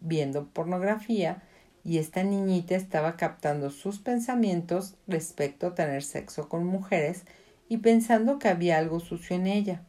[0.00, 1.42] viendo pornografía
[1.84, 7.24] y esta niñita estaba captando sus pensamientos respecto a tener sexo con mujeres
[7.68, 9.82] y pensando que había algo sucio en ella.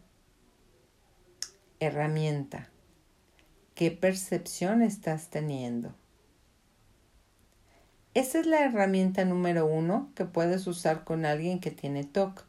[1.79, 2.69] Herramienta.
[3.73, 5.95] ¿Qué percepción estás teniendo?
[8.13, 12.45] Esa es la herramienta número uno que puedes usar con alguien que tiene TOC.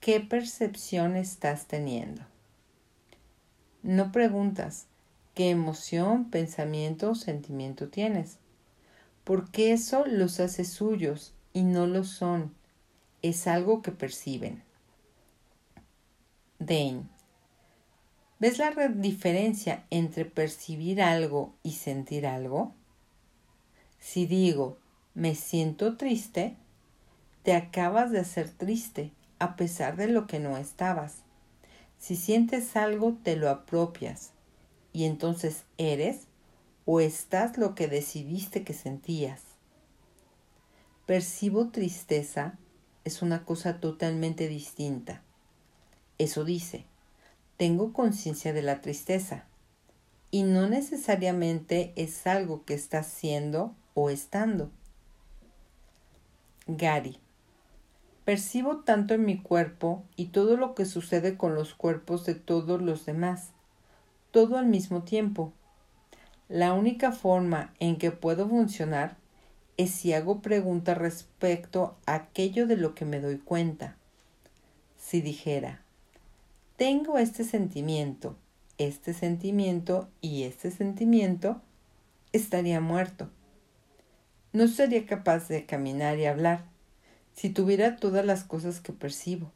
[0.00, 2.31] ¿Qué percepción estás teniendo?
[3.82, 4.86] No preguntas
[5.34, 8.38] qué emoción, pensamiento o sentimiento tienes,
[9.24, 12.54] porque eso los hace suyos y no lo son.
[13.22, 14.62] Es algo que perciben.
[16.58, 17.02] Dane.
[18.38, 22.74] ¿Ves la diferencia entre percibir algo y sentir algo?
[23.98, 24.78] Si digo,
[25.14, 26.56] me siento triste,
[27.42, 31.21] te acabas de hacer triste, a pesar de lo que no estabas.
[32.02, 34.32] Si sientes algo, te lo apropias,
[34.92, 36.26] y entonces eres
[36.84, 39.42] o estás lo que decidiste que sentías.
[41.06, 42.58] Percibo tristeza
[43.04, 45.22] es una cosa totalmente distinta.
[46.18, 46.86] Eso dice,
[47.56, 49.44] tengo conciencia de la tristeza,
[50.32, 54.72] y no necesariamente es algo que está siendo o estando.
[56.66, 57.20] Gary.
[58.32, 62.80] Percibo tanto en mi cuerpo y todo lo que sucede con los cuerpos de todos
[62.80, 63.50] los demás,
[64.30, 65.52] todo al mismo tiempo.
[66.48, 69.18] La única forma en que puedo funcionar
[69.76, 73.98] es si hago preguntas respecto a aquello de lo que me doy cuenta.
[74.96, 75.82] Si dijera,
[76.78, 78.38] tengo este sentimiento,
[78.78, 81.60] este sentimiento y este sentimiento,
[82.32, 83.28] estaría muerto
[84.52, 86.64] no sería capaz de caminar y hablar
[87.34, 89.50] si tuviera todas las cosas que percibo.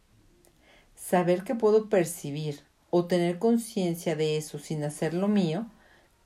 [0.95, 2.61] Saber que puedo percibir
[2.91, 5.67] o tener conciencia de eso sin hacerlo mío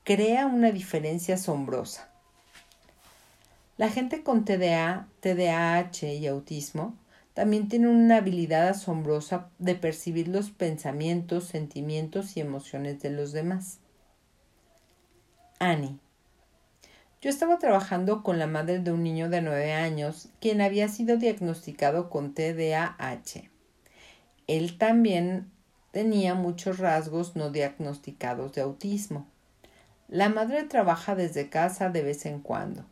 [0.03, 2.09] crea una diferencia asombrosa.
[3.77, 6.95] La gente con TDA, TDAH y autismo
[7.33, 13.79] también tiene una habilidad asombrosa de percibir los pensamientos, sentimientos y emociones de los demás.
[15.59, 15.97] Annie
[17.21, 21.17] yo estaba trabajando con la madre de un niño de nueve años, quien había sido
[21.17, 23.49] diagnosticado con TDAH.
[24.47, 25.51] Él también
[25.91, 29.27] tenía muchos rasgos no diagnosticados de autismo.
[30.07, 32.85] La madre trabaja desde casa de vez en cuando.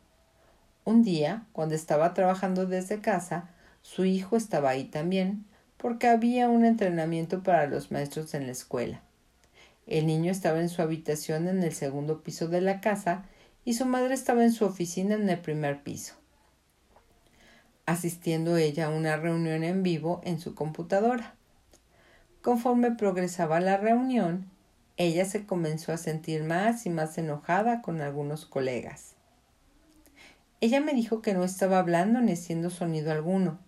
[0.84, 3.50] Un día, cuando estaba trabajando desde casa,
[3.82, 5.44] su hijo estaba ahí también,
[5.76, 9.02] porque había un entrenamiento para los maestros en la escuela.
[9.88, 13.24] El niño estaba en su habitación en el segundo piso de la casa
[13.64, 16.14] y su madre estaba en su oficina en el primer piso,
[17.86, 21.34] asistiendo ella a una reunión en vivo en su computadora.
[22.42, 24.50] Conforme progresaba la reunión,
[24.96, 29.14] ella se comenzó a sentir más y más enojada con algunos colegas.
[30.60, 33.58] Ella me dijo que no estaba hablando ni haciendo sonido alguno.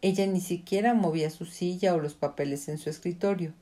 [0.00, 3.52] Ella ni siquiera movía su silla o los papeles en su escritorio.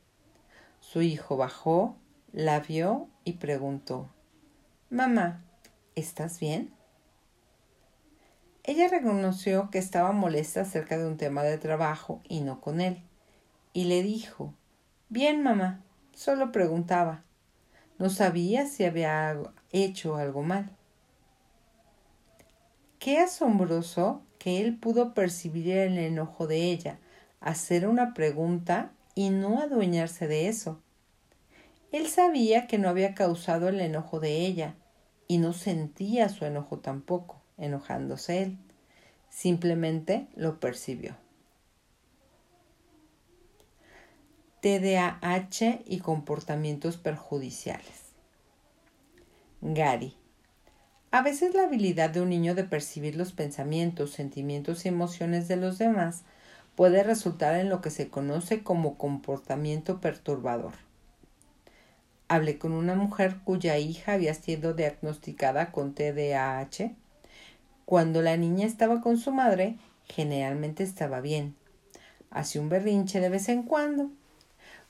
[0.80, 1.96] Su hijo bajó,
[2.32, 4.10] la vio y preguntó
[4.90, 5.42] Mamá,
[5.94, 6.72] ¿Estás bien?
[8.64, 13.02] Ella reconoció que estaba molesta acerca de un tema de trabajo y no con él,
[13.74, 14.54] y le dijo
[15.10, 15.82] Bien, mamá,
[16.14, 17.24] solo preguntaba.
[17.98, 19.36] No sabía si había
[19.70, 20.70] hecho algo mal.
[22.98, 26.98] Qué asombroso que él pudo percibir el enojo de ella,
[27.40, 30.80] hacer una pregunta y no adueñarse de eso.
[31.90, 34.74] Él sabía que no había causado el enojo de ella,
[35.32, 38.58] y no sentía su enojo tampoco, enojándose él.
[39.30, 41.16] Simplemente lo percibió.
[44.60, 48.12] TDAH y comportamientos perjudiciales.
[49.62, 50.18] Gary.
[51.10, 55.56] A veces la habilidad de un niño de percibir los pensamientos, sentimientos y emociones de
[55.56, 56.24] los demás
[56.76, 60.74] puede resultar en lo que se conoce como comportamiento perturbador.
[62.32, 66.94] Hablé con una mujer cuya hija había sido diagnosticada con TDAH.
[67.84, 71.54] Cuando la niña estaba con su madre, generalmente estaba bien.
[72.30, 74.08] Hacía un berrinche de vez en cuando.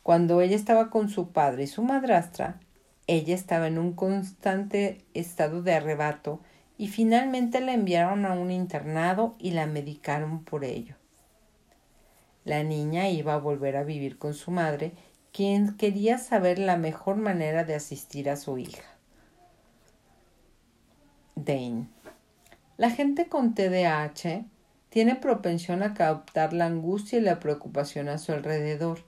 [0.05, 2.61] Cuando ella estaba con su padre y su madrastra,
[3.09, 6.39] ella estaba en un constante estado de arrebato
[6.79, 10.95] y finalmente la enviaron a un internado y la medicaron por ello.
[12.45, 14.93] La niña iba a volver a vivir con su madre,
[15.33, 18.85] quien quería saber la mejor manera de asistir a su hija.
[21.35, 21.89] Dane.
[22.77, 24.45] La gente con TDAH
[24.91, 29.01] tiene propensión a captar la angustia y la preocupación a su alrededor,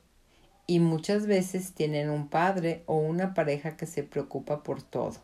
[0.66, 5.16] y muchas veces tienen un padre o una pareja que se preocupa por todo.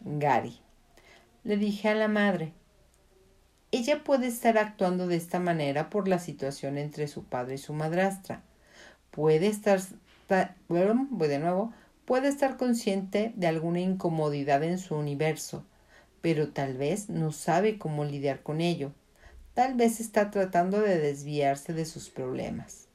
[0.00, 0.58] Gary.
[1.42, 2.54] Le dije a la madre,
[3.70, 7.74] ella puede estar actuando de esta manera por la situación entre su padre y su
[7.74, 8.42] madrastra.
[9.14, 9.80] Puede estar,
[10.28, 11.72] de nuevo,
[12.04, 15.64] puede estar consciente de alguna incomodidad en su universo,
[16.20, 18.90] pero tal vez no sabe cómo lidiar con ello.
[19.54, 22.88] Tal vez está tratando de desviarse de sus problemas.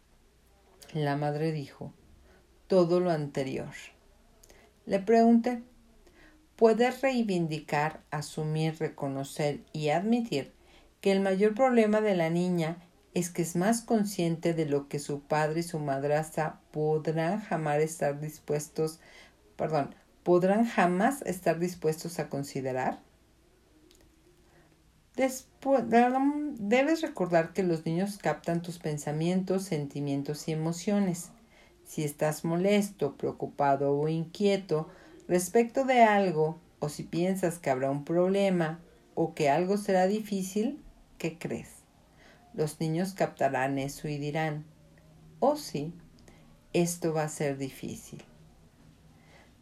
[0.94, 1.94] La madre dijo
[2.68, 3.72] todo lo anterior.
[4.86, 5.64] Le pregunté,
[6.58, 10.52] ¿puedes reivindicar, asumir, reconocer y admitir
[11.00, 15.00] que el mayor problema de la niña es que es más consciente de lo que
[15.00, 19.00] su padre y su madrastra podrán jamás estar dispuestos,
[19.56, 23.00] perdón, podrán jamás estar dispuestos a considerar?
[25.16, 25.84] Después,
[26.60, 31.32] debes recordar que los niños captan tus pensamientos, sentimientos y emociones.
[31.84, 34.88] Si estás molesto, preocupado o inquieto
[35.28, 38.80] respecto de algo, o si piensas que habrá un problema
[39.16, 40.82] o que algo será difícil,
[41.18, 41.79] ¿qué crees?
[42.60, 44.66] Los niños captarán eso y dirán,
[45.40, 45.94] oh sí,
[46.74, 48.22] esto va a ser difícil.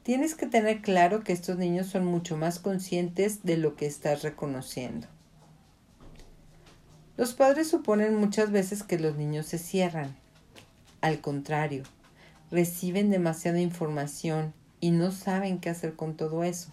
[0.02, 4.24] Tienes que tener claro que estos niños son mucho más conscientes de lo que estás
[4.24, 5.06] reconociendo.
[7.18, 10.16] Los padres suponen muchas veces que los niños se cierran.
[11.00, 11.84] Al contrario,
[12.50, 16.72] reciben demasiada información y no saben qué hacer con todo eso.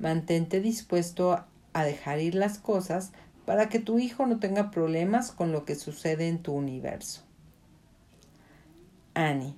[0.00, 1.44] Mantente dispuesto
[1.74, 3.12] a dejar ir las cosas
[3.44, 7.22] para que tu hijo no tenga problemas con lo que sucede en tu universo.
[9.14, 9.54] Annie.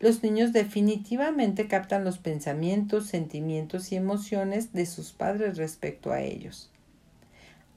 [0.00, 6.70] Los niños definitivamente captan los pensamientos, sentimientos y emociones de sus padres respecto a ellos.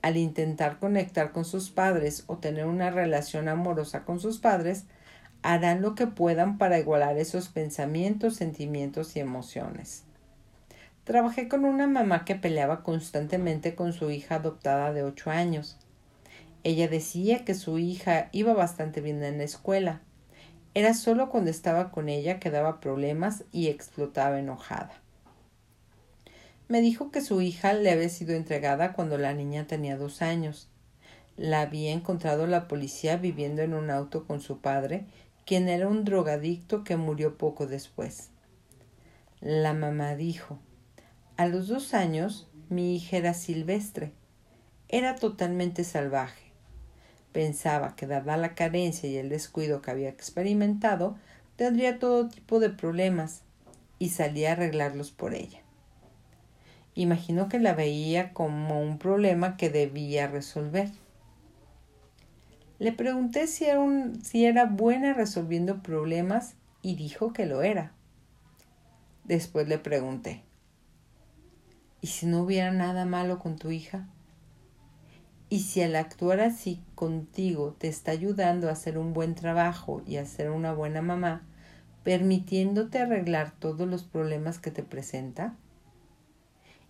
[0.04, 4.86] Al intentar conectar con sus padres o tener una relación amorosa con sus padres,
[5.42, 10.04] harán lo que puedan para igualar esos pensamientos, sentimientos y emociones.
[11.04, 15.78] Trabajé con una mamá que peleaba constantemente con su hija adoptada de ocho años.
[16.64, 20.02] Ella decía que su hija iba bastante bien en la escuela.
[20.76, 24.94] Era solo cuando estaba con ella que daba problemas y explotaba enojada.
[26.68, 30.70] Me dijo que su hija le había sido entregada cuando la niña tenía dos años.
[31.36, 35.06] La había encontrado la policía viviendo en un auto con su padre,
[35.48, 38.30] quien era un drogadicto que murió poco después.
[39.42, 40.60] La mamá dijo
[41.42, 44.12] a los dos años mi hija era silvestre.
[44.90, 46.52] Era totalmente salvaje.
[47.32, 51.18] Pensaba que dada la carencia y el descuido que había experimentado,
[51.56, 53.42] tendría todo tipo de problemas
[53.98, 55.62] y salía a arreglarlos por ella.
[56.94, 60.92] Imagino que la veía como un problema que debía resolver.
[62.78, 63.82] Le pregunté si era,
[64.22, 67.94] si era buena resolviendo problemas y dijo que lo era.
[69.24, 70.44] Después le pregunté,
[72.02, 74.08] ¿Y si no hubiera nada malo con tu hija?
[75.50, 80.18] Y si al actuar así contigo te está ayudando a hacer un buen trabajo y
[80.18, 81.44] a ser una buena mamá,
[82.04, 85.56] permitiéndote arreglar todos los problemas que te presenta?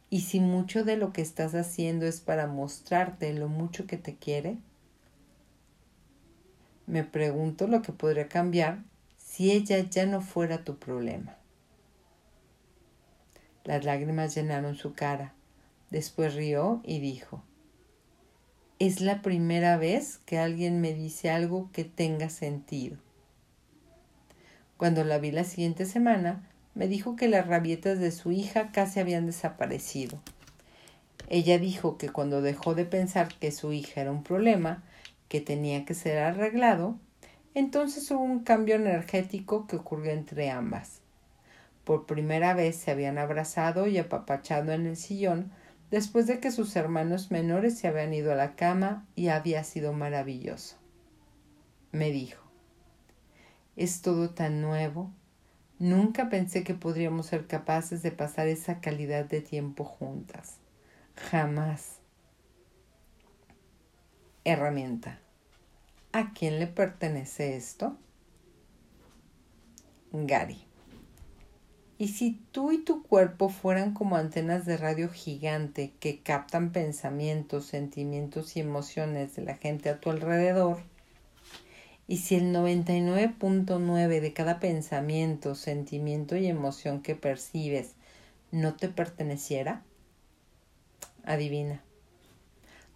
[0.10, 4.16] Y si mucho de lo que estás haciendo es para mostrarte lo mucho que te
[4.16, 4.58] quiere?
[6.86, 8.84] Me pregunto lo que podría cambiar
[9.18, 11.41] si ella ya no fuera tu problema.
[13.64, 15.34] Las lágrimas llenaron su cara.
[15.90, 17.44] Después rió y dijo,
[18.80, 22.98] Es la primera vez que alguien me dice algo que tenga sentido.
[24.78, 29.00] Cuando la vi la siguiente semana, me dijo que las rabietas de su hija casi
[29.00, 30.20] habían desaparecido.
[31.30, 34.84] Ella dijo que cuando dejó de pensar que su hija era un problema,
[35.28, 36.98] que tenía que ser arreglado,
[37.54, 41.01] entonces hubo un cambio energético que ocurrió entre ambas.
[41.84, 45.52] Por primera vez se habían abrazado y apapachado en el sillón
[45.90, 49.92] después de que sus hermanos menores se habían ido a la cama y había sido
[49.94, 50.78] maravilloso.
[51.92, 52.42] Me dijo,
[53.76, 55.12] es todo tan nuevo.
[55.80, 60.58] Nunca pensé que podríamos ser capaces de pasar esa calidad de tiempo juntas.
[61.16, 61.98] Jamás.
[64.44, 65.20] Herramienta.
[66.14, 67.98] ¿A quién le pertenece esto?
[70.12, 70.71] Gary.
[72.02, 77.68] Y si tú y tu cuerpo fueran como antenas de radio gigante que captan pensamientos,
[77.68, 80.80] sentimientos y emociones de la gente a tu alrededor,
[82.08, 87.92] y si el 99.9 de cada pensamiento, sentimiento y emoción que percibes
[88.50, 89.84] no te perteneciera,
[91.24, 91.84] adivina.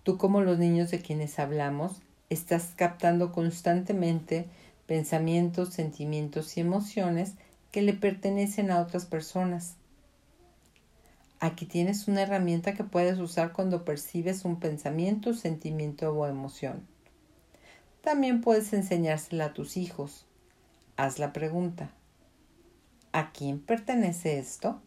[0.01, 2.01] Tú como los niños de quienes hablamos,
[2.31, 4.47] estás captando constantemente
[4.87, 7.35] pensamientos, sentimientos y emociones
[7.75, 9.75] que le pertenecen a otras personas.
[11.41, 16.87] Aquí tienes una herramienta que puedes usar cuando percibes un pensamiento, sentimiento o emoción.
[17.99, 20.25] También puedes enseñársela a tus hijos.
[20.95, 21.91] Haz la pregunta.
[23.11, 24.81] ¿A quién pertenece esto?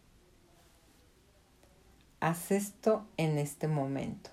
[2.19, 4.31] Haz esto en este momento.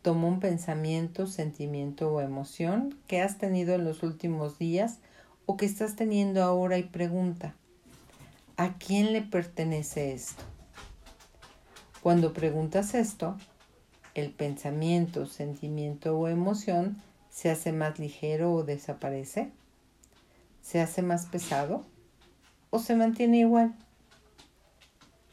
[0.00, 5.00] Toma un pensamiento, sentimiento o emoción que has tenido en los últimos días
[5.52, 7.54] o que estás teniendo ahora y pregunta,
[8.56, 10.42] ¿a quién le pertenece esto?
[12.02, 13.36] Cuando preguntas esto,
[14.14, 19.52] el pensamiento, sentimiento o emoción se hace más ligero o desaparece,
[20.62, 21.84] se hace más pesado
[22.70, 23.74] o se mantiene igual.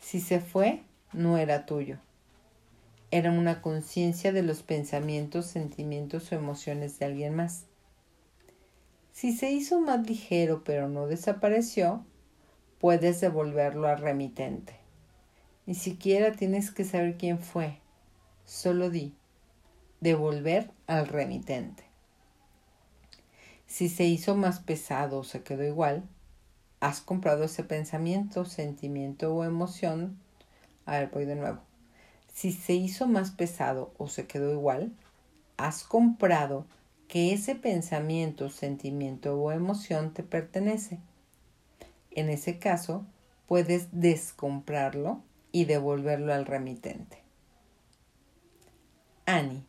[0.01, 1.97] Si se fue, no era tuyo
[3.11, 7.65] era una conciencia de los pensamientos, sentimientos o emociones de alguien más.
[9.19, 12.05] Si se hizo más ligero pero no desapareció,
[12.79, 14.77] puedes devolverlo al remitente.
[15.65, 17.79] Ni siquiera tienes que saber quién fue.
[18.45, 19.13] Solo di,
[19.99, 21.83] devolver al remitente.
[23.67, 26.07] Si se hizo más pesado o se quedó igual,
[26.79, 30.17] has comprado ese pensamiento, sentimiento o emoción.
[30.85, 31.59] A ver, voy de nuevo
[32.39, 34.93] si se hizo más pesado o se quedó igual,
[35.57, 36.65] has comprado
[37.09, 40.99] que ese pensamiento, sentimiento o emoción te pertenece.
[42.11, 43.03] En ese caso,
[43.47, 47.17] puedes descomprarlo y devolverlo al remitente.
[49.25, 49.63] Annie.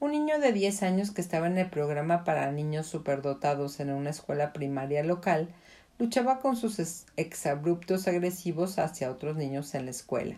[0.00, 4.10] Un niño de 10 años que estaba en el programa para niños superdotados en una
[4.10, 5.50] escuela primaria local
[5.98, 10.36] luchaba con sus exabruptos agresivos hacia otros niños en la escuela.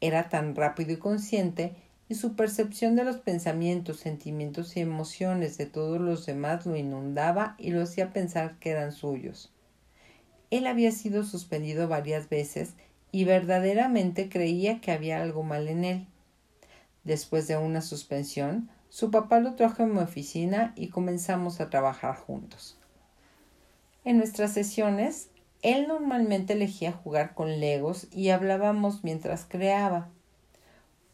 [0.00, 1.74] Era tan rápido y consciente
[2.08, 7.56] y su percepción de los pensamientos, sentimientos y emociones de todos los demás lo inundaba
[7.58, 9.52] y lo hacía pensar que eran suyos.
[10.50, 12.74] Él había sido suspendido varias veces
[13.10, 16.06] y verdaderamente creía que había algo mal en él.
[17.02, 22.16] Después de una suspensión, su papá lo trajo a mi oficina y comenzamos a trabajar
[22.16, 22.78] juntos.
[24.04, 25.30] En nuestras sesiones,
[25.62, 30.10] él normalmente elegía jugar con legos y hablábamos mientras creaba.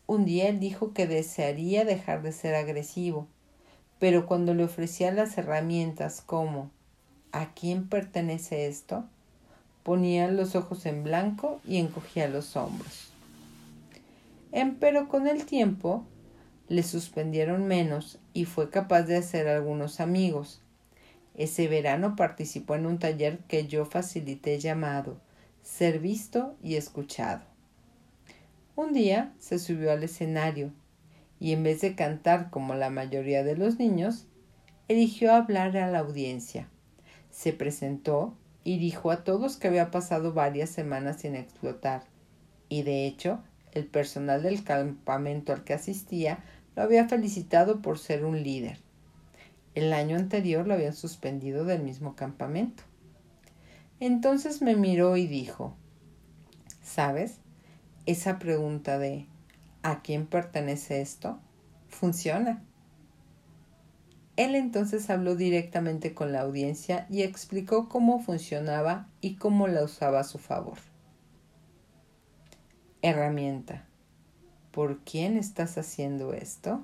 [0.06, 3.28] Un día él dijo que desearía dejar de ser agresivo,
[3.98, 6.70] pero cuando le ofrecía las herramientas como
[7.32, 9.04] ¿a quién pertenece esto?
[9.82, 13.12] ponía los ojos en blanco y encogía los hombros.
[14.52, 16.04] Empero con el tiempo
[16.68, 20.62] le suspendieron menos y fue capaz de hacer algunos amigos,
[21.34, 25.20] ese verano participó en un taller que yo facilité llamado
[25.62, 27.51] Ser visto y escuchado.
[28.74, 30.72] Un día se subió al escenario
[31.38, 34.26] y en vez de cantar como la mayoría de los niños,
[34.88, 36.68] eligió hablar a la audiencia.
[37.30, 42.04] Se presentó y dijo a todos que había pasado varias semanas sin explotar,
[42.68, 43.42] y de hecho
[43.72, 46.38] el personal del campamento al que asistía
[46.74, 48.78] lo había felicitado por ser un líder.
[49.74, 52.84] El año anterior lo habían suspendido del mismo campamento.
[54.00, 55.74] Entonces me miró y dijo,
[56.82, 57.41] ¿sabes?
[58.06, 59.26] Esa pregunta de
[59.82, 61.38] ¿a quién pertenece esto?
[61.88, 62.62] funciona.
[64.36, 70.20] Él entonces habló directamente con la audiencia y explicó cómo funcionaba y cómo la usaba
[70.20, 70.78] a su favor.
[73.02, 73.84] Herramienta.
[74.70, 76.82] ¿Por quién estás haciendo esto?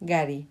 [0.00, 0.48] Gary,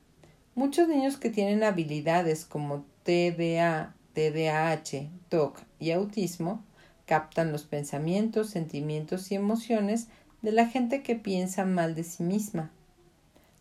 [0.58, 6.64] Muchos niños que tienen habilidades como TDA, TDAH, TOC y autismo
[7.08, 10.08] captan los pensamientos, sentimientos y emociones
[10.42, 12.70] de la gente que piensa mal de sí misma.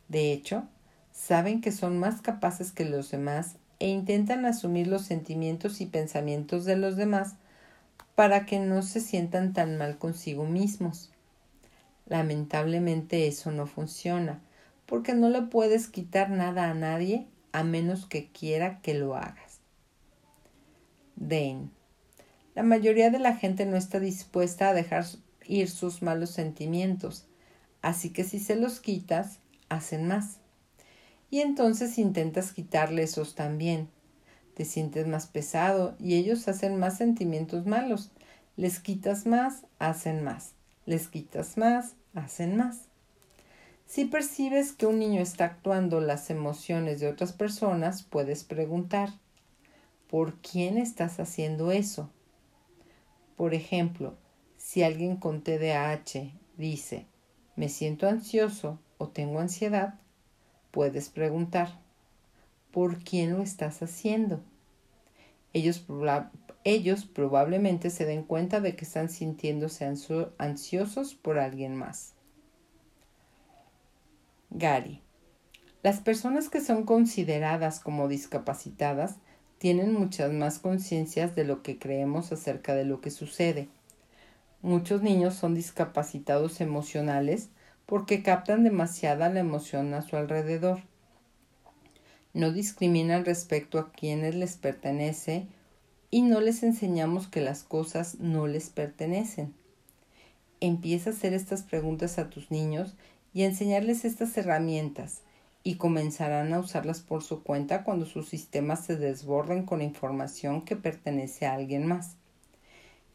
[0.08, 0.64] De hecho,
[1.12, 6.64] saben que son más capaces que los demás e intentan asumir los sentimientos y pensamientos
[6.64, 7.36] de los demás
[8.14, 11.12] para que no se sientan tan mal consigo mismos.
[12.06, 14.40] Lamentablemente eso no funciona,
[14.86, 19.60] porque no le puedes quitar nada a nadie a menos que quiera que lo hagas.
[21.16, 21.75] Dane.
[22.56, 25.04] La mayoría de la gente no está dispuesta a dejar
[25.44, 27.26] ir sus malos sentimientos,
[27.82, 30.38] así que si se los quitas, hacen más.
[31.30, 33.90] Y entonces intentas quitarle esos también.
[34.54, 38.10] te sientes más pesado y ellos hacen más sentimientos malos.
[38.56, 40.52] Les quitas más, hacen más.
[40.86, 42.84] Les quitas más, hacen más.
[43.84, 49.10] Si percibes que un niño está actuando las emociones de otras personas, puedes preguntar,
[50.08, 52.08] ¿por quién estás haciendo eso?
[53.36, 54.16] Por ejemplo,
[54.56, 57.06] si alguien con TDAH dice,
[57.54, 60.00] me siento ansioso o tengo ansiedad,
[60.70, 61.78] puedes preguntar,
[62.70, 64.40] ¿por quién lo estás haciendo?
[65.52, 65.86] Ellos,
[66.64, 69.90] ellos probablemente se den cuenta de que están sintiéndose
[70.38, 72.14] ansiosos por alguien más.
[74.50, 75.02] Gary.
[75.82, 79.16] Las personas que son consideradas como discapacitadas
[79.58, 83.68] tienen muchas más conciencias de lo que creemos acerca de lo que sucede.
[84.62, 87.48] Muchos niños son discapacitados emocionales
[87.86, 90.80] porque captan demasiada la emoción a su alrededor
[92.36, 95.46] no discriminan respecto a quienes les pertenece
[96.10, 99.54] y no les enseñamos que las cosas no les pertenecen.
[100.60, 102.94] Empieza a hacer estas preguntas a tus niños
[103.32, 105.22] y a enseñarles estas herramientas
[105.66, 110.76] y comenzarán a usarlas por su cuenta cuando sus sistemas se desborden con información que
[110.76, 112.14] pertenece a alguien más.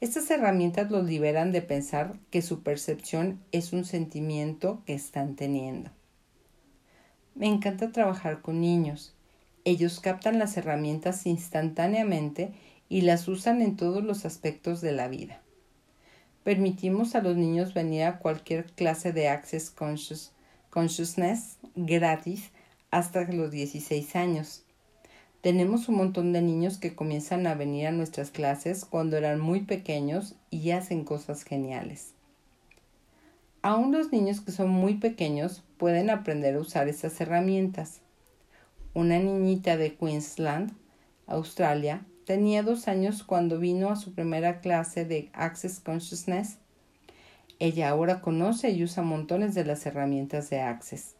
[0.01, 5.91] Estas herramientas los liberan de pensar que su percepción es un sentimiento que están teniendo.
[7.35, 9.15] Me encanta trabajar con niños.
[9.63, 12.51] Ellos captan las herramientas instantáneamente
[12.89, 15.41] y las usan en todos los aspectos de la vida.
[16.43, 19.69] Permitimos a los niños venir a cualquier clase de Access
[20.71, 22.49] Consciousness gratis
[22.91, 24.63] hasta los 16 años.
[25.41, 29.61] Tenemos un montón de niños que comienzan a venir a nuestras clases cuando eran muy
[29.61, 32.13] pequeños y hacen cosas geniales.
[33.61, 37.99] Aún los niños que son muy pequeños pueden aprender a usar esas herramientas.
[38.93, 40.71] Una niñita de Queensland,
[41.27, 46.59] Australia, tenía dos años cuando vino a su primera clase de Access Consciousness.
[47.61, 51.13] Ella ahora conoce y usa montones de las herramientas de Access.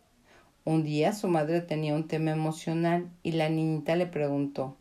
[0.66, 4.76] Un día su madre tenía un tema emocional y la niñita le preguntó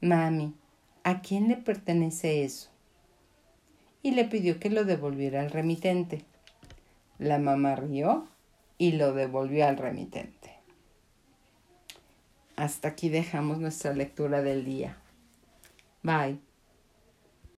[0.00, 0.54] Mami,
[1.04, 2.70] ¿a quién le pertenece eso?
[4.02, 6.24] Y le pidió que lo devolviera al remitente.
[7.20, 8.26] La mamá rió
[8.76, 10.52] y lo devolvió al remitente.
[12.56, 14.96] Hasta aquí dejamos nuestra lectura del día.
[16.02, 16.47] Bye.